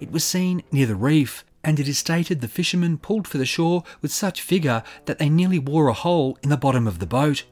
It 0.00 0.12
was 0.12 0.22
seen 0.22 0.62
near 0.70 0.86
the 0.86 0.94
reef, 0.94 1.46
and 1.64 1.80
it 1.80 1.88
is 1.88 1.98
stated 1.98 2.42
the 2.42 2.46
fishermen 2.46 2.98
pulled 2.98 3.26
for 3.26 3.38
the 3.38 3.46
shore 3.46 3.84
with 4.02 4.12
such 4.12 4.42
vigour 4.42 4.82
that 5.06 5.18
they 5.18 5.30
nearly 5.30 5.58
wore 5.58 5.88
a 5.88 5.94
hole 5.94 6.36
in 6.42 6.50
the 6.50 6.58
bottom 6.58 6.86
of 6.86 6.98
the 6.98 7.06
boat. 7.06 7.44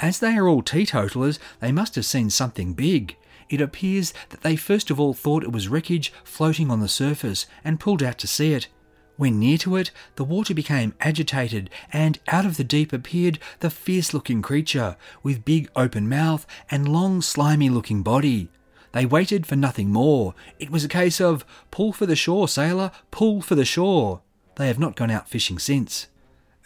As 0.00 0.20
they 0.20 0.38
are 0.38 0.48
all 0.48 0.62
teetotalers, 0.62 1.38
they 1.60 1.70
must 1.70 1.96
have 1.96 2.06
seen 2.06 2.30
something 2.30 2.72
big 2.72 3.18
it 3.52 3.60
appears 3.60 4.14
that 4.30 4.40
they 4.40 4.56
first 4.56 4.90
of 4.90 4.98
all 4.98 5.12
thought 5.12 5.44
it 5.44 5.52
was 5.52 5.68
wreckage 5.68 6.12
floating 6.24 6.70
on 6.70 6.80
the 6.80 6.88
surface 6.88 7.46
and 7.62 7.78
pulled 7.78 8.02
out 8.02 8.18
to 8.18 8.26
see 8.26 8.54
it. 8.54 8.68
When 9.16 9.38
near 9.38 9.58
to 9.58 9.76
it, 9.76 9.90
the 10.16 10.24
water 10.24 10.54
became 10.54 10.94
agitated, 11.00 11.68
and 11.92 12.18
out 12.28 12.46
of 12.46 12.56
the 12.56 12.64
deep 12.64 12.92
appeared 12.92 13.38
the 13.60 13.68
fierce 13.68 14.14
looking 14.14 14.40
creature, 14.40 14.96
with 15.22 15.44
big 15.44 15.70
open 15.76 16.08
mouth 16.08 16.46
and 16.70 16.88
long 16.88 17.20
slimy 17.20 17.68
looking 17.68 18.02
body. 18.02 18.48
They 18.92 19.06
waited 19.06 19.46
for 19.46 19.54
nothing 19.54 19.90
more. 19.90 20.34
It 20.58 20.70
was 20.70 20.84
a 20.84 20.88
case 20.88 21.20
of 21.20 21.44
pull 21.70 21.92
for 21.92 22.06
the 22.06 22.16
shore, 22.16 22.48
sailor, 22.48 22.90
pull 23.10 23.42
for 23.42 23.54
the 23.54 23.64
shore. 23.64 24.22
They 24.56 24.66
have 24.66 24.78
not 24.78 24.96
gone 24.96 25.10
out 25.10 25.28
fishing 25.28 25.58
since. 25.58 26.08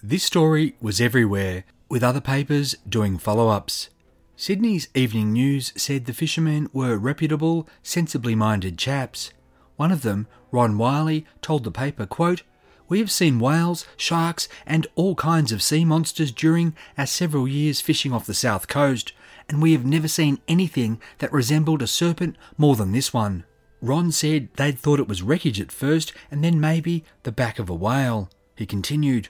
This 0.02 0.24
story 0.24 0.76
was 0.80 1.00
everywhere, 1.00 1.64
with 1.88 2.02
other 2.02 2.20
papers 2.20 2.76
doing 2.88 3.18
follow 3.18 3.48
ups. 3.48 3.90
Sydney's 4.38 4.88
Evening 4.94 5.32
News 5.32 5.72
said 5.76 6.04
the 6.04 6.12
fishermen 6.12 6.68
were 6.70 6.98
reputable, 6.98 7.66
sensibly 7.82 8.34
minded 8.34 8.76
chaps. 8.76 9.32
One 9.76 9.90
of 9.90 10.02
them, 10.02 10.26
Ron 10.52 10.76
Wiley, 10.76 11.24
told 11.40 11.64
the 11.64 11.70
paper, 11.70 12.04
quote, 12.04 12.42
We 12.86 12.98
have 12.98 13.10
seen 13.10 13.38
whales, 13.38 13.86
sharks, 13.96 14.46
and 14.66 14.86
all 14.94 15.14
kinds 15.14 15.52
of 15.52 15.62
sea 15.62 15.86
monsters 15.86 16.32
during 16.32 16.76
our 16.98 17.06
several 17.06 17.48
years 17.48 17.80
fishing 17.80 18.12
off 18.12 18.26
the 18.26 18.34
south 18.34 18.68
coast, 18.68 19.14
and 19.48 19.62
we 19.62 19.72
have 19.72 19.86
never 19.86 20.06
seen 20.06 20.38
anything 20.46 21.00
that 21.16 21.32
resembled 21.32 21.80
a 21.80 21.86
serpent 21.86 22.36
more 22.58 22.76
than 22.76 22.92
this 22.92 23.14
one. 23.14 23.44
Ron 23.80 24.12
said 24.12 24.50
they'd 24.56 24.78
thought 24.78 25.00
it 25.00 25.08
was 25.08 25.22
wreckage 25.22 25.62
at 25.62 25.72
first, 25.72 26.12
and 26.30 26.44
then 26.44 26.60
maybe 26.60 27.04
the 27.22 27.32
back 27.32 27.58
of 27.58 27.70
a 27.70 27.74
whale. 27.74 28.28
He 28.54 28.66
continued, 28.66 29.28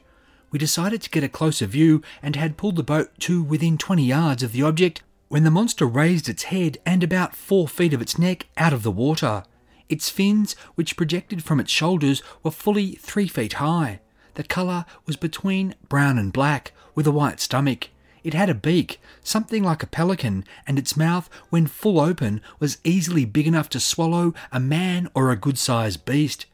we 0.56 0.58
decided 0.58 1.02
to 1.02 1.10
get 1.10 1.22
a 1.22 1.28
closer 1.28 1.66
view 1.66 2.00
and 2.22 2.34
had 2.34 2.56
pulled 2.56 2.76
the 2.76 2.82
boat 2.82 3.10
to 3.18 3.42
within 3.42 3.76
20 3.76 4.02
yards 4.02 4.42
of 4.42 4.52
the 4.52 4.62
object 4.62 5.02
when 5.28 5.44
the 5.44 5.50
monster 5.50 5.84
raised 5.84 6.30
its 6.30 6.44
head 6.44 6.78
and 6.86 7.02
about 7.02 7.36
four 7.36 7.68
feet 7.68 7.92
of 7.92 8.00
its 8.00 8.18
neck 8.18 8.46
out 8.56 8.72
of 8.72 8.82
the 8.82 8.90
water. 8.90 9.44
Its 9.90 10.08
fins, 10.08 10.56
which 10.74 10.96
projected 10.96 11.44
from 11.44 11.60
its 11.60 11.70
shoulders, 11.70 12.22
were 12.42 12.50
fully 12.50 12.92
three 12.92 13.28
feet 13.28 13.52
high. 13.60 14.00
the 14.32 14.44
colour 14.44 14.86
was 15.04 15.16
between 15.16 15.74
brown 15.90 16.16
and 16.16 16.32
black, 16.32 16.72
with 16.94 17.06
a 17.06 17.12
white 17.12 17.38
stomach. 17.38 17.90
It 18.24 18.32
had 18.32 18.48
a 18.48 18.54
beak, 18.54 18.98
something 19.22 19.62
like 19.62 19.82
a 19.82 19.86
pelican, 19.86 20.42
and 20.66 20.78
its 20.78 20.96
mouth, 20.96 21.28
when 21.50 21.66
full 21.66 22.00
open, 22.00 22.40
was 22.58 22.78
easily 22.82 23.26
big 23.26 23.46
enough 23.46 23.68
to 23.68 23.78
swallow 23.78 24.32
a 24.50 24.58
man 24.58 25.10
or 25.14 25.30
a 25.30 25.36
good 25.36 25.58
sized 25.58 26.06
beast. 26.06 26.46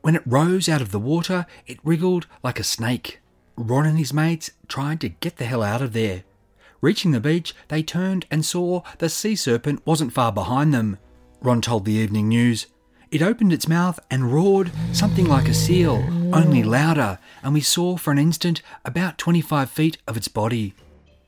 When 0.00 0.16
it 0.16 0.26
rose 0.26 0.68
out 0.68 0.82
of 0.82 0.90
the 0.90 0.98
water, 0.98 1.46
it 1.68 1.78
wriggled 1.84 2.26
like 2.42 2.58
a 2.58 2.64
snake. 2.64 3.20
Ron 3.56 3.86
and 3.86 3.98
his 3.98 4.12
mates 4.12 4.50
tried 4.68 5.00
to 5.00 5.08
get 5.08 5.36
the 5.36 5.44
hell 5.44 5.62
out 5.62 5.82
of 5.82 5.92
there. 5.92 6.24
Reaching 6.80 7.12
the 7.12 7.20
beach, 7.20 7.54
they 7.68 7.82
turned 7.82 8.26
and 8.30 8.44
saw 8.44 8.82
the 8.98 9.08
sea 9.08 9.36
serpent 9.36 9.80
wasn't 9.86 10.12
far 10.12 10.32
behind 10.32 10.74
them. 10.74 10.98
Ron 11.40 11.60
told 11.60 11.84
the 11.84 11.92
evening 11.92 12.28
news. 12.28 12.66
It 13.10 13.22
opened 13.22 13.52
its 13.52 13.68
mouth 13.68 14.00
and 14.10 14.32
roared 14.32 14.72
something 14.92 15.26
like 15.26 15.48
a 15.48 15.54
seal, 15.54 16.04
only 16.34 16.62
louder, 16.62 17.18
and 17.42 17.54
we 17.54 17.60
saw 17.60 17.96
for 17.96 18.10
an 18.10 18.18
instant 18.18 18.60
about 18.84 19.18
25 19.18 19.70
feet 19.70 19.98
of 20.08 20.16
its 20.16 20.28
body. 20.28 20.74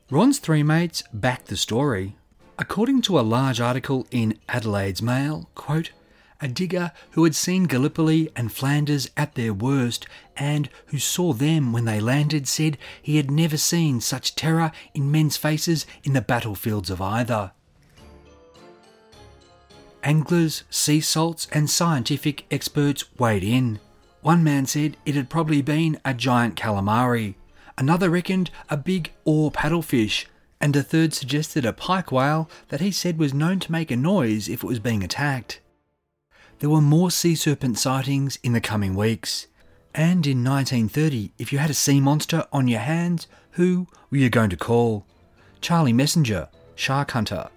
Ron's 0.09 0.39
three 0.39 0.63
mates 0.63 1.03
backed 1.13 1.47
the 1.47 1.57
story. 1.57 2.17
According 2.59 3.03
to 3.03 3.19
a 3.19 3.21
large 3.21 3.61
article 3.61 4.05
in 4.11 4.37
Adelaide's 4.49 5.01
Mail, 5.01 5.49
quote, 5.55 5.91
a 6.39 6.47
digger 6.47 6.91
who 7.11 7.23
had 7.23 7.35
seen 7.35 7.63
Gallipoli 7.63 8.29
and 8.35 8.51
Flanders 8.51 9.09
at 9.17 9.35
their 9.35 9.53
worst 9.53 10.07
and 10.35 10.69
who 10.87 10.99
saw 10.99 11.33
them 11.33 11.73
when 11.73 11.85
they 11.85 11.99
landed 11.99 12.47
said 12.47 12.77
he 13.01 13.17
had 13.17 13.31
never 13.31 13.57
seen 13.57 14.01
such 14.01 14.35
terror 14.35 14.71
in 14.93 15.11
men's 15.11 15.37
faces 15.37 15.85
in 16.03 16.13
the 16.13 16.21
battlefields 16.21 16.89
of 16.89 17.01
either. 17.01 17.51
Anglers, 20.03 20.63
sea 20.69 21.01
salts, 21.01 21.47
and 21.51 21.69
scientific 21.69 22.45
experts 22.51 23.03
weighed 23.17 23.43
in. 23.43 23.79
One 24.21 24.43
man 24.43 24.65
said 24.65 24.95
it 25.05 25.15
had 25.15 25.29
probably 25.29 25.61
been 25.61 25.99
a 26.05 26.13
giant 26.13 26.55
calamari. 26.55 27.35
Another 27.77 28.09
reckoned 28.09 28.49
a 28.69 28.77
big 28.77 29.11
oar 29.25 29.51
paddlefish, 29.51 30.25
and 30.61 30.75
a 30.75 30.83
third 30.83 31.13
suggested 31.13 31.65
a 31.65 31.73
pike 31.73 32.11
whale 32.11 32.49
that 32.69 32.81
he 32.81 32.91
said 32.91 33.19
was 33.19 33.33
known 33.33 33.59
to 33.59 33.71
make 33.71 33.91
a 33.91 33.95
noise 33.95 34.47
if 34.47 34.63
it 34.63 34.67
was 34.67 34.79
being 34.79 35.03
attacked. 35.03 35.59
There 36.59 36.69
were 36.69 36.81
more 36.81 37.11
sea 37.11 37.35
serpent 37.35 37.77
sightings 37.77 38.39
in 38.41 38.53
the 38.53 38.61
coming 38.61 38.95
weeks. 38.95 39.47
And 39.93 40.25
in 40.25 40.43
1930, 40.43 41.31
if 41.37 41.53
you 41.53 41.59
had 41.59 41.69
a 41.69 41.75
sea 41.75 41.99
monster 41.99 42.45
on 42.51 42.67
your 42.67 42.79
hands, 42.79 43.27
who 43.51 43.87
were 44.09 44.17
you 44.17 44.29
going 44.29 44.49
to 44.49 44.57
call? 44.57 45.05
Charlie 45.61 45.93
Messenger, 45.93 46.49
shark 46.75 47.11
hunter. 47.11 47.49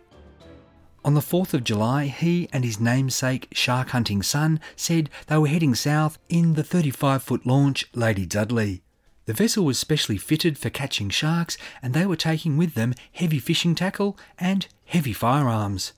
On 1.03 1.15
the 1.15 1.21
4th 1.21 1.55
of 1.55 1.65
July, 1.65 2.07
he 2.07 2.47
and 2.53 2.63
his 2.63 2.79
namesake 2.79 3.49
shark 3.53 3.91
hunting 3.91 4.23
son 4.23 4.61
said 4.77 5.09
they 5.29 5.39
were 5.39 5.49
heading 5.49 5.75
south 5.75 6.19
in 6.29 6.53
the 6.53 6.65
35 6.65 7.23
foot 7.23 7.47
launch 7.47 7.87
Lady 7.95 8.27
Dudley. 8.27 8.83
The 9.25 9.33
vessel 9.33 9.65
was 9.65 9.79
specially 9.79 10.19
fitted 10.19 10.59
for 10.59 10.69
catching 10.69 11.09
sharks, 11.09 11.57
and 11.81 11.95
they 11.95 12.05
were 12.05 12.17
taking 12.17 12.59
with 12.59 12.75
them 12.75 12.95
heavy 13.13 13.39
fishing 13.39 13.75
tackle 13.75 14.19
and 14.39 14.67
heavy 14.85 15.15
firearms. 15.15 15.95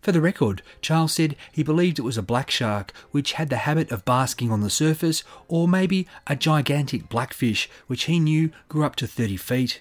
For 0.00 0.12
the 0.12 0.20
record, 0.20 0.62
Charles 0.80 1.12
said 1.12 1.36
he 1.52 1.62
believed 1.62 1.98
it 1.98 2.02
was 2.02 2.16
a 2.16 2.22
black 2.22 2.50
shark 2.50 2.92
which 3.10 3.32
had 3.32 3.50
the 3.50 3.58
habit 3.58 3.90
of 3.90 4.04
basking 4.04 4.50
on 4.50 4.62
the 4.62 4.70
surface, 4.70 5.22
or 5.46 5.68
maybe 5.68 6.06
a 6.26 6.36
gigantic 6.36 7.08
blackfish 7.08 7.68
which 7.86 8.04
he 8.04 8.18
knew 8.18 8.50
grew 8.68 8.84
up 8.84 8.96
to 8.96 9.06
30 9.06 9.36
feet. 9.36 9.80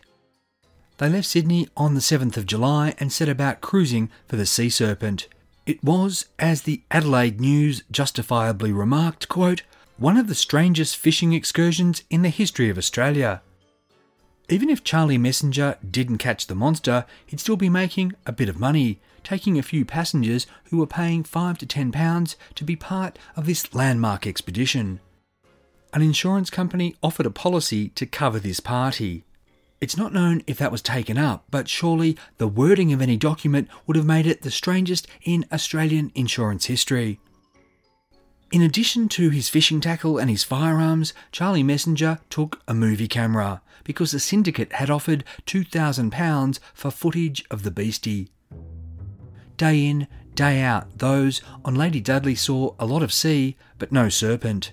They 0.97 1.09
left 1.09 1.27
Sydney 1.27 1.69
on 1.77 1.93
the 1.93 2.01
7th 2.01 2.35
of 2.35 2.45
July 2.45 2.93
and 2.99 3.13
set 3.13 3.29
about 3.29 3.61
cruising 3.61 4.09
for 4.27 4.35
the 4.35 4.45
sea 4.45 4.69
serpent. 4.69 5.29
It 5.65 5.81
was, 5.81 6.25
as 6.37 6.63
the 6.63 6.81
Adelaide 6.91 7.39
News 7.39 7.83
justifiably 7.89 8.73
remarked, 8.73 9.29
quote, 9.29 9.61
one 9.97 10.17
of 10.17 10.27
the 10.27 10.35
strangest 10.35 10.97
fishing 10.97 11.31
excursions 11.31 12.03
in 12.09 12.21
the 12.21 12.29
history 12.29 12.69
of 12.69 12.77
Australia. 12.77 13.41
Even 14.49 14.69
if 14.69 14.83
Charlie 14.83 15.17
Messenger 15.17 15.77
didn't 15.89 16.17
catch 16.17 16.47
the 16.47 16.55
monster, 16.55 17.05
he'd 17.25 17.39
still 17.39 17.55
be 17.55 17.69
making 17.69 18.13
a 18.25 18.31
bit 18.31 18.49
of 18.49 18.59
money, 18.59 18.99
taking 19.29 19.59
a 19.59 19.61
few 19.61 19.85
passengers 19.85 20.47
who 20.71 20.77
were 20.77 20.87
paying 20.87 21.23
five 21.23 21.55
to 21.55 21.63
ten 21.63 21.91
pounds 21.91 22.35
to 22.55 22.63
be 22.63 22.75
part 22.75 23.19
of 23.35 23.45
this 23.45 23.75
landmark 23.75 24.25
expedition. 24.25 24.99
An 25.93 26.01
insurance 26.01 26.49
company 26.49 26.95
offered 27.03 27.27
a 27.27 27.29
policy 27.45 27.89
to 27.89 28.07
cover 28.07 28.39
this 28.39 28.59
party. 28.59 29.23
It's 29.79 29.95
not 29.95 30.15
known 30.15 30.41
if 30.47 30.57
that 30.57 30.71
was 30.71 30.81
taken 30.81 31.19
up, 31.19 31.45
but 31.51 31.69
surely 31.69 32.17
the 32.39 32.47
wording 32.47 32.91
of 32.91 33.03
any 33.03 33.17
document 33.17 33.67
would 33.85 33.95
have 33.95 34.05
made 34.05 34.25
it 34.25 34.41
the 34.41 34.49
strangest 34.49 35.05
in 35.21 35.45
Australian 35.53 36.11
insurance 36.15 36.65
history. 36.65 37.19
In 38.51 38.63
addition 38.63 39.07
to 39.09 39.29
his 39.29 39.47
fishing 39.47 39.79
tackle 39.79 40.17
and 40.17 40.31
his 40.31 40.43
firearms, 40.43 41.13
Charlie 41.31 41.61
Messenger 41.61 42.17
took 42.31 42.63
a 42.67 42.73
movie 42.73 43.07
camera 43.07 43.61
because 43.83 44.09
the 44.11 44.19
syndicate 44.19 44.73
had 44.73 44.89
offered 44.89 45.23
£2,000 45.45 46.59
for 46.73 46.89
footage 46.89 47.45
of 47.51 47.61
the 47.61 47.69
beastie. 47.69 48.31
Day 49.59 49.87
in, 49.87 50.07
day 50.35 50.61
out, 50.61 50.99
those 50.99 51.41
on 51.65 51.75
Lady 51.75 51.99
Dudley 51.99 52.33
saw 52.33 52.75
a 52.79 52.85
lot 52.85 53.03
of 53.03 53.11
sea, 53.11 53.57
but 53.77 53.91
no 53.91 54.07
serpent. 54.07 54.71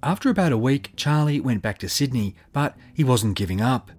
After 0.00 0.30
about 0.30 0.52
a 0.52 0.56
week, 0.56 0.92
Charlie 0.94 1.40
went 1.40 1.60
back 1.60 1.78
to 1.78 1.88
Sydney, 1.88 2.36
but 2.52 2.76
he 2.94 3.02
wasn't 3.02 3.36
giving 3.36 3.60
up. 3.60 3.90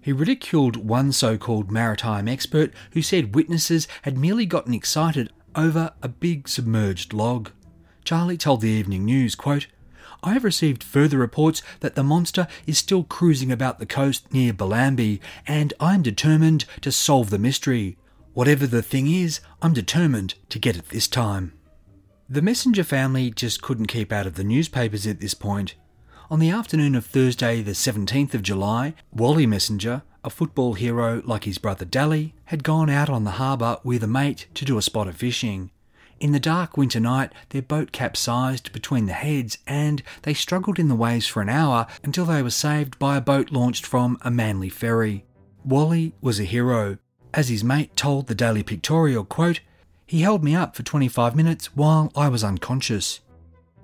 He 0.00 0.14
ridiculed 0.14 0.76
one 0.76 1.12
so 1.12 1.36
called 1.36 1.70
maritime 1.70 2.26
expert 2.26 2.72
who 2.92 3.02
said 3.02 3.34
witnesses 3.34 3.86
had 4.00 4.16
merely 4.16 4.46
gotten 4.46 4.72
excited 4.72 5.30
over 5.54 5.92
a 6.02 6.08
big 6.08 6.48
submerged 6.48 7.12
log. 7.12 7.50
Charlie 8.04 8.38
told 8.38 8.62
the 8.62 8.70
Evening 8.70 9.04
News, 9.04 9.34
quote, 9.34 9.66
I 10.22 10.32
have 10.32 10.42
received 10.42 10.82
further 10.82 11.18
reports 11.18 11.62
that 11.80 11.96
the 11.96 12.02
monster 12.02 12.48
is 12.66 12.78
still 12.78 13.04
cruising 13.04 13.52
about 13.52 13.78
the 13.78 13.84
coast 13.84 14.32
near 14.32 14.54
Bellambi, 14.54 15.20
and 15.46 15.74
I 15.78 15.94
am 15.94 16.00
determined 16.00 16.64
to 16.80 16.90
solve 16.90 17.28
the 17.28 17.38
mystery. 17.38 17.98
Whatever 18.38 18.68
the 18.68 18.82
thing 18.82 19.12
is, 19.12 19.40
I'm 19.60 19.72
determined 19.72 20.34
to 20.50 20.60
get 20.60 20.76
it 20.76 20.90
this 20.90 21.08
time. 21.08 21.54
The 22.28 22.40
Messenger 22.40 22.84
family 22.84 23.32
just 23.32 23.62
couldn't 23.62 23.88
keep 23.88 24.12
out 24.12 24.28
of 24.28 24.34
the 24.34 24.44
newspapers 24.44 25.08
at 25.08 25.18
this 25.18 25.34
point. 25.34 25.74
On 26.30 26.38
the 26.38 26.48
afternoon 26.48 26.94
of 26.94 27.04
Thursday, 27.04 27.62
the 27.62 27.72
17th 27.72 28.34
of 28.34 28.42
July, 28.42 28.94
Wally 29.10 29.44
Messenger, 29.44 30.02
a 30.22 30.30
football 30.30 30.74
hero 30.74 31.20
like 31.24 31.42
his 31.42 31.58
brother 31.58 31.84
Dally, 31.84 32.32
had 32.44 32.62
gone 32.62 32.88
out 32.88 33.10
on 33.10 33.24
the 33.24 33.42
harbour 33.42 33.78
with 33.82 34.04
a 34.04 34.06
mate 34.06 34.46
to 34.54 34.64
do 34.64 34.78
a 34.78 34.82
spot 34.82 35.08
of 35.08 35.16
fishing. 35.16 35.72
In 36.20 36.30
the 36.30 36.38
dark 36.38 36.76
winter 36.76 37.00
night, 37.00 37.32
their 37.48 37.62
boat 37.62 37.90
capsized 37.90 38.72
between 38.72 39.06
the 39.06 39.14
heads 39.14 39.58
and 39.66 40.00
they 40.22 40.32
struggled 40.32 40.78
in 40.78 40.86
the 40.86 40.94
waves 40.94 41.26
for 41.26 41.42
an 41.42 41.48
hour 41.48 41.88
until 42.04 42.26
they 42.26 42.44
were 42.44 42.50
saved 42.50 43.00
by 43.00 43.16
a 43.16 43.20
boat 43.20 43.50
launched 43.50 43.84
from 43.84 44.16
a 44.20 44.30
Manly 44.30 44.68
ferry. 44.68 45.24
Wally 45.64 46.14
was 46.20 46.38
a 46.38 46.44
hero. 46.44 46.98
As 47.34 47.48
his 47.48 47.62
mate 47.62 47.94
told 47.96 48.26
the 48.26 48.34
Daily 48.34 48.62
Pictorial, 48.62 49.24
quote, 49.24 49.60
he 50.06 50.22
held 50.22 50.42
me 50.42 50.54
up 50.54 50.74
for 50.74 50.82
25 50.82 51.36
minutes 51.36 51.76
while 51.76 52.10
I 52.16 52.28
was 52.28 52.42
unconscious. 52.42 53.20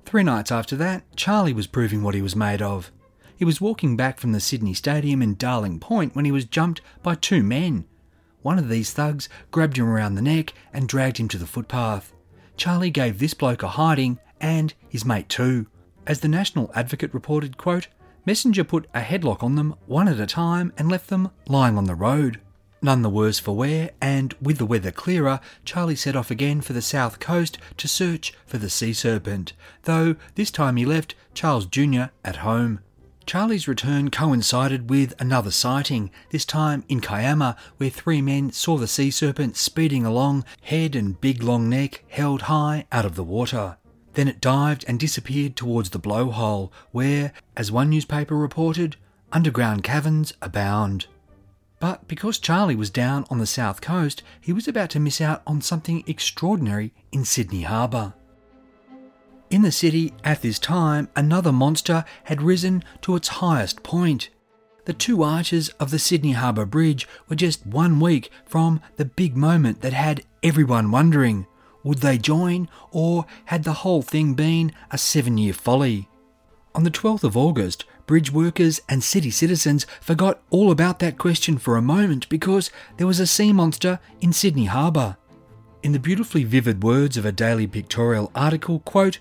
Three 0.07 0.23
nights 0.23 0.51
after 0.51 0.75
that, 0.77 1.05
Charlie 1.17 1.53
was 1.53 1.67
proving 1.67 2.03
what 2.03 2.15
he 2.15 2.23
was 2.23 2.35
made 2.35 2.63
of. 2.63 2.91
He 3.37 3.45
was 3.45 3.61
walking 3.61 3.97
back 3.97 4.19
from 4.19 4.33
the 4.33 4.41
Sydney 4.41 4.73
Stadium 4.73 5.21
in 5.21 5.35
Darling 5.35 5.79
Point 5.81 6.15
when 6.15 6.25
he 6.25 6.33
was 6.33 6.47
jumped 6.47 6.81
by 7.03 7.15
two 7.15 7.43
men. 7.43 7.85
One 8.41 8.59
of 8.59 8.69
these 8.69 8.93
thugs 8.93 9.29
grabbed 9.51 9.77
him 9.77 9.89
around 9.89 10.15
the 10.15 10.23
neck 10.23 10.55
and 10.73 10.89
dragged 10.89 11.19
him 11.19 11.29
to 11.29 11.39
the 11.39 11.47
footpath. 11.47 12.13
Charlie 12.57 12.91
gave 12.91 13.19
this 13.19 13.35
bloke 13.35 13.63
a 13.63 13.69
hiding 13.69 14.19
and 14.41 14.73
his 14.89 15.05
mate 15.05 15.29
too. 15.29 15.67
As 16.07 16.21
the 16.21 16.29
National 16.29 16.71
Advocate 16.75 17.13
reported, 17.13 17.59
quote, 17.59 17.89
Messenger 18.25 18.65
put 18.65 18.89
a 18.95 19.01
headlock 19.01 19.43
on 19.43 19.57
them 19.57 19.75
one 19.87 20.09
at 20.09 20.21
a 20.21 20.27
time 20.27 20.73
and 20.79 20.89
left 20.89 21.09
them 21.09 21.31
lying 21.47 21.77
on 21.77 21.85
the 21.85 21.95
road. 21.95 22.41
None 22.85 23.01
the 23.01 23.09
worse 23.09 23.39
for 23.39 23.57
wear, 23.57 23.93
and 23.99 24.35
with 24.43 24.59
the 24.59 24.67
weather 24.67 24.91
clearer, 24.91 25.41
Charlie 25.65 25.97
set 25.97 26.15
off 26.15 26.31
again 26.31 26.61
for 26.61 26.75
the 26.75 26.83
south 26.83 27.19
coast 27.19 27.57
to 27.79 27.89
search 27.89 28.35
for 28.45 28.59
the 28.59 28.69
sea 28.69 28.93
serpent, 28.93 29.55
though 29.85 30.17
this 30.35 30.51
time 30.51 30.77
he 30.77 30.85
left 30.85 31.15
Charles 31.33 31.65
Jr. 31.65 32.11
at 32.23 32.45
home. 32.45 32.81
Charlie's 33.25 33.67
return 33.67 34.11
coincided 34.11 34.91
with 34.91 35.19
another 35.19 35.51
sighting, 35.51 36.11
this 36.29 36.45
time 36.45 36.85
in 36.87 37.01
Kiama, 37.01 37.57
where 37.79 37.89
three 37.89 38.21
men 38.21 38.53
saw 38.53 38.77
the 38.77 38.87
sea 38.87 39.11
serpent 39.11 39.57
speeding 39.57 40.05
along, 40.05 40.45
head 40.61 40.95
and 40.95 41.19
big 41.19 41.43
long 41.43 41.71
neck 41.71 42.05
held 42.09 42.43
high 42.43 42.87
out 42.93 43.07
of 43.07 43.15
the 43.15 43.25
water. 43.25 43.79
Then 44.13 44.29
it 44.29 44.43
dived 44.43 44.85
and 44.87 45.01
disappeared 45.01 45.57
towards 45.57 45.89
the 45.89 45.99
blowhole, 45.99 46.71
where, 46.93 47.33
as 47.57 47.73
one 47.73 47.89
newspaper 47.89 48.37
reported, 48.37 48.97
underground 49.33 49.85
caverns 49.85 50.35
abound. 50.43 51.07
But 51.85 52.09
because 52.09 52.39
Charlie 52.39 52.77
was 52.77 52.89
down 52.89 53.27
on 53.29 53.37
the 53.37 53.47
south 53.47 53.83
coast, 53.83 54.23
he 54.41 54.55
was 54.55 54.67
about 54.67 54.89
to 54.89 54.99
miss 54.99 55.21
out 55.21 55.43
on 55.47 55.61
something 55.61 56.03
extraordinary 56.07 56.95
in 57.13 57.27
Sydney 57.27 57.61
Harbour. 57.61 58.15
In 59.51 59.61
the 59.61 59.71
city 59.71 60.15
at 60.25 60.41
this 60.41 60.59
time, 60.59 61.11
another 61.15 61.53
monster 61.53 62.07
had 62.23 62.41
risen 62.41 62.85
to 63.03 63.17
its 63.17 63.29
highest 63.29 63.83
point. 63.83 64.31
The 64.87 64.95
two 64.95 65.23
arches 65.23 65.69
of 65.79 65.91
the 65.91 65.99
Sydney 65.99 66.33
Harbour 66.33 66.65
Bridge 66.65 67.07
were 67.29 67.37
just 67.37 67.67
one 67.67 68.01
week 68.01 68.31
from 68.47 68.81
the 68.97 69.05
big 69.05 69.37
moment 69.37 69.83
that 69.83 69.93
had 69.93 70.25
everyone 70.43 70.91
wondering 70.91 71.47
would 71.83 71.99
they 71.99 72.17
join, 72.17 72.67
or 72.93 73.27
had 73.45 73.65
the 73.65 73.81
whole 73.85 74.01
thing 74.01 74.33
been 74.33 74.73
a 74.91 74.97
seven 74.97 75.37
year 75.37 75.53
folly? 75.53 76.09
On 76.75 76.83
the 76.83 76.91
12th 76.91 77.25
of 77.25 77.37
August, 77.37 77.85
bridge 78.07 78.31
workers 78.33 78.81
and 78.89 79.03
city 79.03 79.31
citizens 79.31 79.87
forgot 80.01 80.43
all 80.51 80.71
about 80.71 80.99
that 80.99 81.19
question 81.19 81.59
for 81.59 81.77
a 81.77 81.83
moment 81.83 82.29
because 82.29 82.71
there 82.97 83.07
was 83.07 83.21
a 83.21 83.27
sea 83.27 83.53
monster 83.53 83.99
in 84.21 84.33
Sydney 84.33 84.67
Harbour. 84.67 85.17
In 85.83 85.93
the 85.93 85.99
beautifully 85.99 86.45
vivid 86.45 86.83
words 86.83 87.17
of 87.17 87.25
a 87.25 87.33
daily 87.33 87.67
pictorial 87.67 88.31
article, 88.35 88.81
quote, 88.81 89.19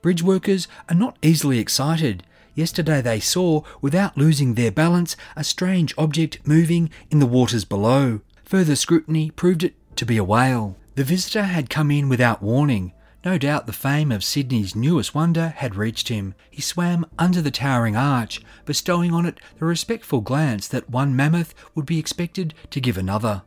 Bridge 0.00 0.22
workers 0.22 0.68
are 0.88 0.94
not 0.94 1.18
easily 1.22 1.58
excited. 1.58 2.22
Yesterday 2.54 3.00
they 3.00 3.20
saw, 3.20 3.62
without 3.80 4.16
losing 4.16 4.54
their 4.54 4.70
balance, 4.70 5.16
a 5.36 5.44
strange 5.44 5.94
object 5.98 6.38
moving 6.46 6.90
in 7.10 7.18
the 7.18 7.26
waters 7.26 7.64
below. 7.64 8.20
Further 8.44 8.76
scrutiny 8.76 9.30
proved 9.30 9.64
it 9.64 9.74
to 9.96 10.06
be 10.06 10.16
a 10.16 10.24
whale. 10.24 10.76
The 10.94 11.04
visitor 11.04 11.42
had 11.42 11.70
come 11.70 11.90
in 11.90 12.08
without 12.08 12.42
warning. 12.42 12.92
No 13.24 13.36
doubt 13.36 13.66
the 13.66 13.72
fame 13.72 14.12
of 14.12 14.22
Sydney's 14.22 14.76
newest 14.76 15.14
wonder 15.14 15.48
had 15.48 15.74
reached 15.74 16.08
him. 16.08 16.34
He 16.50 16.62
swam 16.62 17.04
under 17.18 17.42
the 17.42 17.50
towering 17.50 17.96
arch, 17.96 18.40
bestowing 18.64 19.12
on 19.12 19.26
it 19.26 19.40
the 19.58 19.64
respectful 19.64 20.20
glance 20.20 20.68
that 20.68 20.88
one 20.88 21.16
mammoth 21.16 21.54
would 21.74 21.84
be 21.84 21.98
expected 21.98 22.54
to 22.70 22.80
give 22.80 22.96
another. 22.96 23.42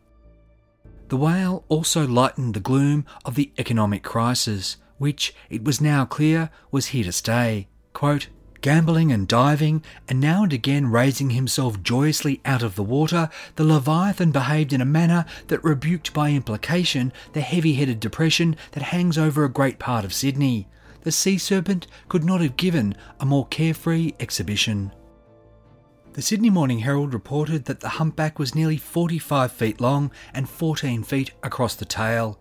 The 1.07 1.17
whale 1.17 1.65
also 1.69 2.05
lightened 2.05 2.53
the 2.53 2.59
gloom 2.59 3.05
of 3.25 3.35
the 3.35 3.51
economic 3.57 4.03
crisis, 4.03 4.77
which, 4.97 5.33
it 5.49 5.63
was 5.63 5.81
now 5.81 6.05
clear, 6.05 6.49
was 6.71 6.87
here 6.87 7.05
to 7.05 7.11
stay. 7.11 7.67
Quote, 7.93 8.27
Gambling 8.61 9.11
and 9.11 9.27
diving, 9.27 9.83
and 10.07 10.19
now 10.19 10.43
and 10.43 10.53
again 10.53 10.91
raising 10.91 11.31
himself 11.31 11.81
joyously 11.81 12.41
out 12.45 12.61
of 12.61 12.75
the 12.75 12.83
water, 12.83 13.29
the 13.55 13.63
Leviathan 13.63 14.31
behaved 14.31 14.71
in 14.71 14.81
a 14.81 14.85
manner 14.85 15.25
that 15.47 15.63
rebuked 15.63 16.13
by 16.13 16.29
implication 16.29 17.11
the 17.33 17.41
heavy 17.41 17.73
headed 17.73 17.99
depression 17.99 18.55
that 18.73 18.83
hangs 18.83 19.17
over 19.17 19.43
a 19.43 19.49
great 19.49 19.79
part 19.79 20.05
of 20.05 20.13
Sydney. 20.13 20.67
The 21.01 21.11
sea 21.11 21.39
serpent 21.39 21.87
could 22.07 22.23
not 22.23 22.41
have 22.41 22.55
given 22.55 22.95
a 23.19 23.25
more 23.25 23.47
carefree 23.47 24.13
exhibition. 24.19 24.91
The 26.13 26.21
Sydney 26.21 26.51
Morning 26.51 26.79
Herald 26.79 27.15
reported 27.15 27.65
that 27.65 27.79
the 27.79 27.89
humpback 27.89 28.37
was 28.37 28.53
nearly 28.53 28.77
45 28.77 29.51
feet 29.51 29.81
long 29.81 30.11
and 30.35 30.47
14 30.47 31.01
feet 31.01 31.31
across 31.41 31.73
the 31.73 31.85
tail. 31.85 32.37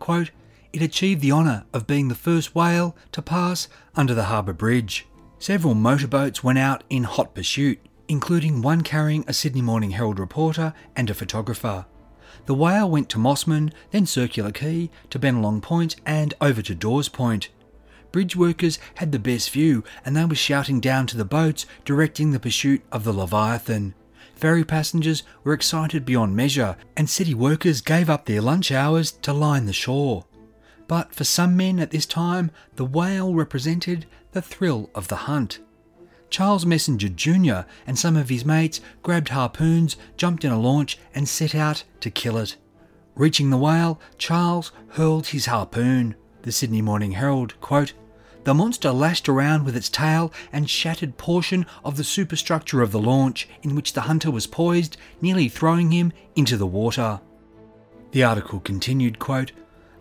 Quote, 0.00 0.32
it 0.72 0.82
achieved 0.82 1.20
the 1.20 1.32
honour 1.32 1.64
of 1.72 1.86
being 1.86 2.08
the 2.08 2.14
first 2.14 2.54
whale 2.54 2.96
to 3.12 3.22
pass 3.22 3.68
under 3.94 4.14
the 4.14 4.24
harbour 4.24 4.52
bridge. 4.52 5.06
Several 5.40 5.74
motorboats 5.74 6.44
went 6.44 6.58
out 6.58 6.84
in 6.90 7.04
hot 7.04 7.34
pursuit, 7.34 7.78
including 8.08 8.60
one 8.60 8.82
carrying 8.82 9.24
a 9.26 9.32
Sydney 9.32 9.62
Morning 9.62 9.92
Herald 9.92 10.18
reporter 10.18 10.74
and 10.94 11.08
a 11.08 11.14
photographer. 11.14 11.86
The 12.44 12.52
whale 12.54 12.90
went 12.90 13.08
to 13.08 13.18
Mosman, 13.18 13.72
then 13.90 14.04
Circular 14.04 14.52
Quay, 14.52 14.90
to 15.08 15.18
Bennelong 15.18 15.62
Point, 15.62 15.96
and 16.04 16.34
over 16.42 16.60
to 16.60 16.74
Dawes 16.74 17.08
Point. 17.08 17.48
Bridge 18.12 18.36
workers 18.36 18.78
had 18.96 19.12
the 19.12 19.18
best 19.18 19.50
view, 19.50 19.82
and 20.04 20.14
they 20.14 20.26
were 20.26 20.34
shouting 20.34 20.78
down 20.78 21.06
to 21.06 21.16
the 21.16 21.24
boats, 21.24 21.64
directing 21.86 22.32
the 22.32 22.38
pursuit 22.38 22.82
of 22.92 23.04
the 23.04 23.12
Leviathan. 23.14 23.94
Ferry 24.34 24.62
passengers 24.62 25.22
were 25.42 25.54
excited 25.54 26.04
beyond 26.04 26.36
measure, 26.36 26.76
and 26.98 27.08
city 27.08 27.32
workers 27.32 27.80
gave 27.80 28.10
up 28.10 28.26
their 28.26 28.42
lunch 28.42 28.70
hours 28.70 29.12
to 29.12 29.32
line 29.32 29.64
the 29.64 29.72
shore. 29.72 30.26
But 30.90 31.14
for 31.14 31.22
some 31.22 31.56
men 31.56 31.78
at 31.78 31.92
this 31.92 32.04
time, 32.04 32.50
the 32.74 32.84
whale 32.84 33.32
represented 33.32 34.06
the 34.32 34.42
thrill 34.42 34.90
of 34.92 35.06
the 35.06 35.30
hunt. 35.30 35.60
Charles 36.30 36.66
Messenger 36.66 37.10
Jr. 37.10 37.60
and 37.86 37.96
some 37.96 38.16
of 38.16 38.28
his 38.28 38.44
mates 38.44 38.80
grabbed 39.00 39.28
harpoons, 39.28 39.96
jumped 40.16 40.44
in 40.44 40.50
a 40.50 40.58
launch, 40.58 40.98
and 41.14 41.28
set 41.28 41.54
out 41.54 41.84
to 42.00 42.10
kill 42.10 42.36
it. 42.38 42.56
Reaching 43.14 43.50
the 43.50 43.56
whale, 43.56 44.00
Charles 44.18 44.72
hurled 44.88 45.28
his 45.28 45.46
harpoon. 45.46 46.16
The 46.42 46.50
Sydney 46.50 46.82
Morning 46.82 47.12
Herald, 47.12 47.60
quote, 47.60 47.92
the 48.42 48.52
monster 48.52 48.90
lashed 48.90 49.28
around 49.28 49.64
with 49.64 49.76
its 49.76 49.90
tail 49.90 50.32
and 50.52 50.68
shattered 50.68 51.16
portion 51.16 51.66
of 51.84 51.98
the 51.98 52.02
superstructure 52.02 52.82
of 52.82 52.90
the 52.90 52.98
launch 52.98 53.48
in 53.62 53.76
which 53.76 53.92
the 53.92 54.00
hunter 54.00 54.32
was 54.32 54.48
poised, 54.48 54.96
nearly 55.20 55.48
throwing 55.48 55.92
him 55.92 56.12
into 56.34 56.56
the 56.56 56.66
water. 56.66 57.20
The 58.10 58.24
article 58.24 58.58
continued, 58.58 59.20
quote, 59.20 59.52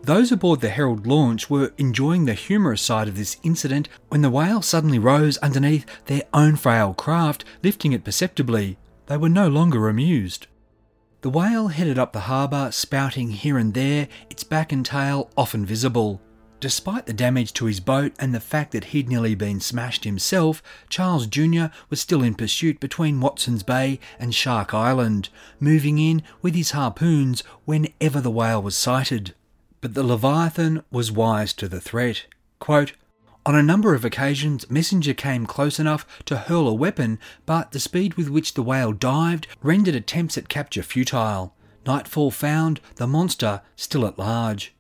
those 0.04 0.32
aboard 0.32 0.62
the 0.62 0.70
Herald 0.70 1.06
launch 1.06 1.50
were 1.50 1.74
enjoying 1.78 2.26
the 2.26 2.34
humorous 2.34 2.82
side 2.82 3.08
of 3.08 3.18
this 3.18 3.38
incident 3.44 3.90
when 4.08 4.22
the 4.22 4.30
whale 4.30 4.62
suddenly 4.62 5.00
rose 5.00 5.38
underneath 5.38 5.86
their 6.06 6.24
own 6.34 6.56
frail 6.56 6.94
craft, 6.94 7.46
lifting 7.64 7.94
it 7.94 8.04
perceptibly. 8.04 8.78
They 9.08 9.18
were 9.18 9.30
no 9.30 9.48
longer 9.48 9.90
amused. 9.90 10.48
The 11.22 11.30
whale 11.30 11.68
headed 11.68 12.00
up 12.00 12.14
the 12.14 12.22
harbour, 12.22 12.72
spouting 12.72 13.32
here 13.32 13.58
and 13.58 13.74
there, 13.74 14.08
its 14.30 14.44
back 14.44 14.72
and 14.72 14.86
tail 14.86 15.30
often 15.36 15.66
visible. 15.66 16.22
Despite 16.62 17.06
the 17.06 17.14
damage 17.14 17.54
to 17.54 17.66
his 17.66 17.80
boat 17.80 18.14
and 18.20 18.34
the 18.34 18.40
fact 18.40 18.72
that 18.72 18.86
he'd 18.86 19.08
nearly 19.10 19.34
been 19.34 19.60
smashed 19.60 20.04
himself, 20.04 20.62
Charles 20.90 21.28
Jr. 21.28 21.68
was 21.90 22.02
still 22.02 22.22
in 22.22 22.36
pursuit 22.36 22.80
between 22.80 23.22
Watson's 23.22 23.64
Bay 23.64 24.00
and 24.18 24.36
Shark 24.36 24.74
Island, 24.74 25.30
moving 25.60 26.00
in 26.00 26.22
with 26.42 26.56
his 26.56 26.72
harpoons 26.72 27.44
whenever 27.66 28.20
the 28.20 28.32
whale 28.32 28.62
was 28.62 28.76
sighted. 28.76 29.34
But 29.82 29.94
the 29.94 30.04
Leviathan 30.04 30.84
was 30.92 31.12
wise 31.12 31.54
to 31.54 31.68
the 31.68 31.80
threat. 31.80 32.26
Quote, 32.60 32.94
on 33.46 33.56
a 33.56 33.64
number 33.64 33.96
of 33.96 34.04
occasions, 34.04 34.70
Messenger 34.70 35.14
came 35.14 35.46
close 35.46 35.80
enough 35.80 36.06
to 36.26 36.38
hurl 36.38 36.68
a 36.68 36.74
weapon, 36.74 37.18
but 37.46 37.72
the 37.72 37.80
speed 37.80 38.16
with 38.16 38.30
which 38.30 38.54
the 38.54 38.62
whale 38.62 38.92
dived 38.92 39.48
rendered 39.64 39.96
attempts 39.96 40.38
at 40.38 40.50
capture 40.50 40.84
futile. 40.84 41.56
Nightfall 41.86 42.32
found 42.32 42.82
the 42.96 43.08
monster 43.08 43.62
still 43.76 44.06
at 44.06 44.20
large. 44.20 44.76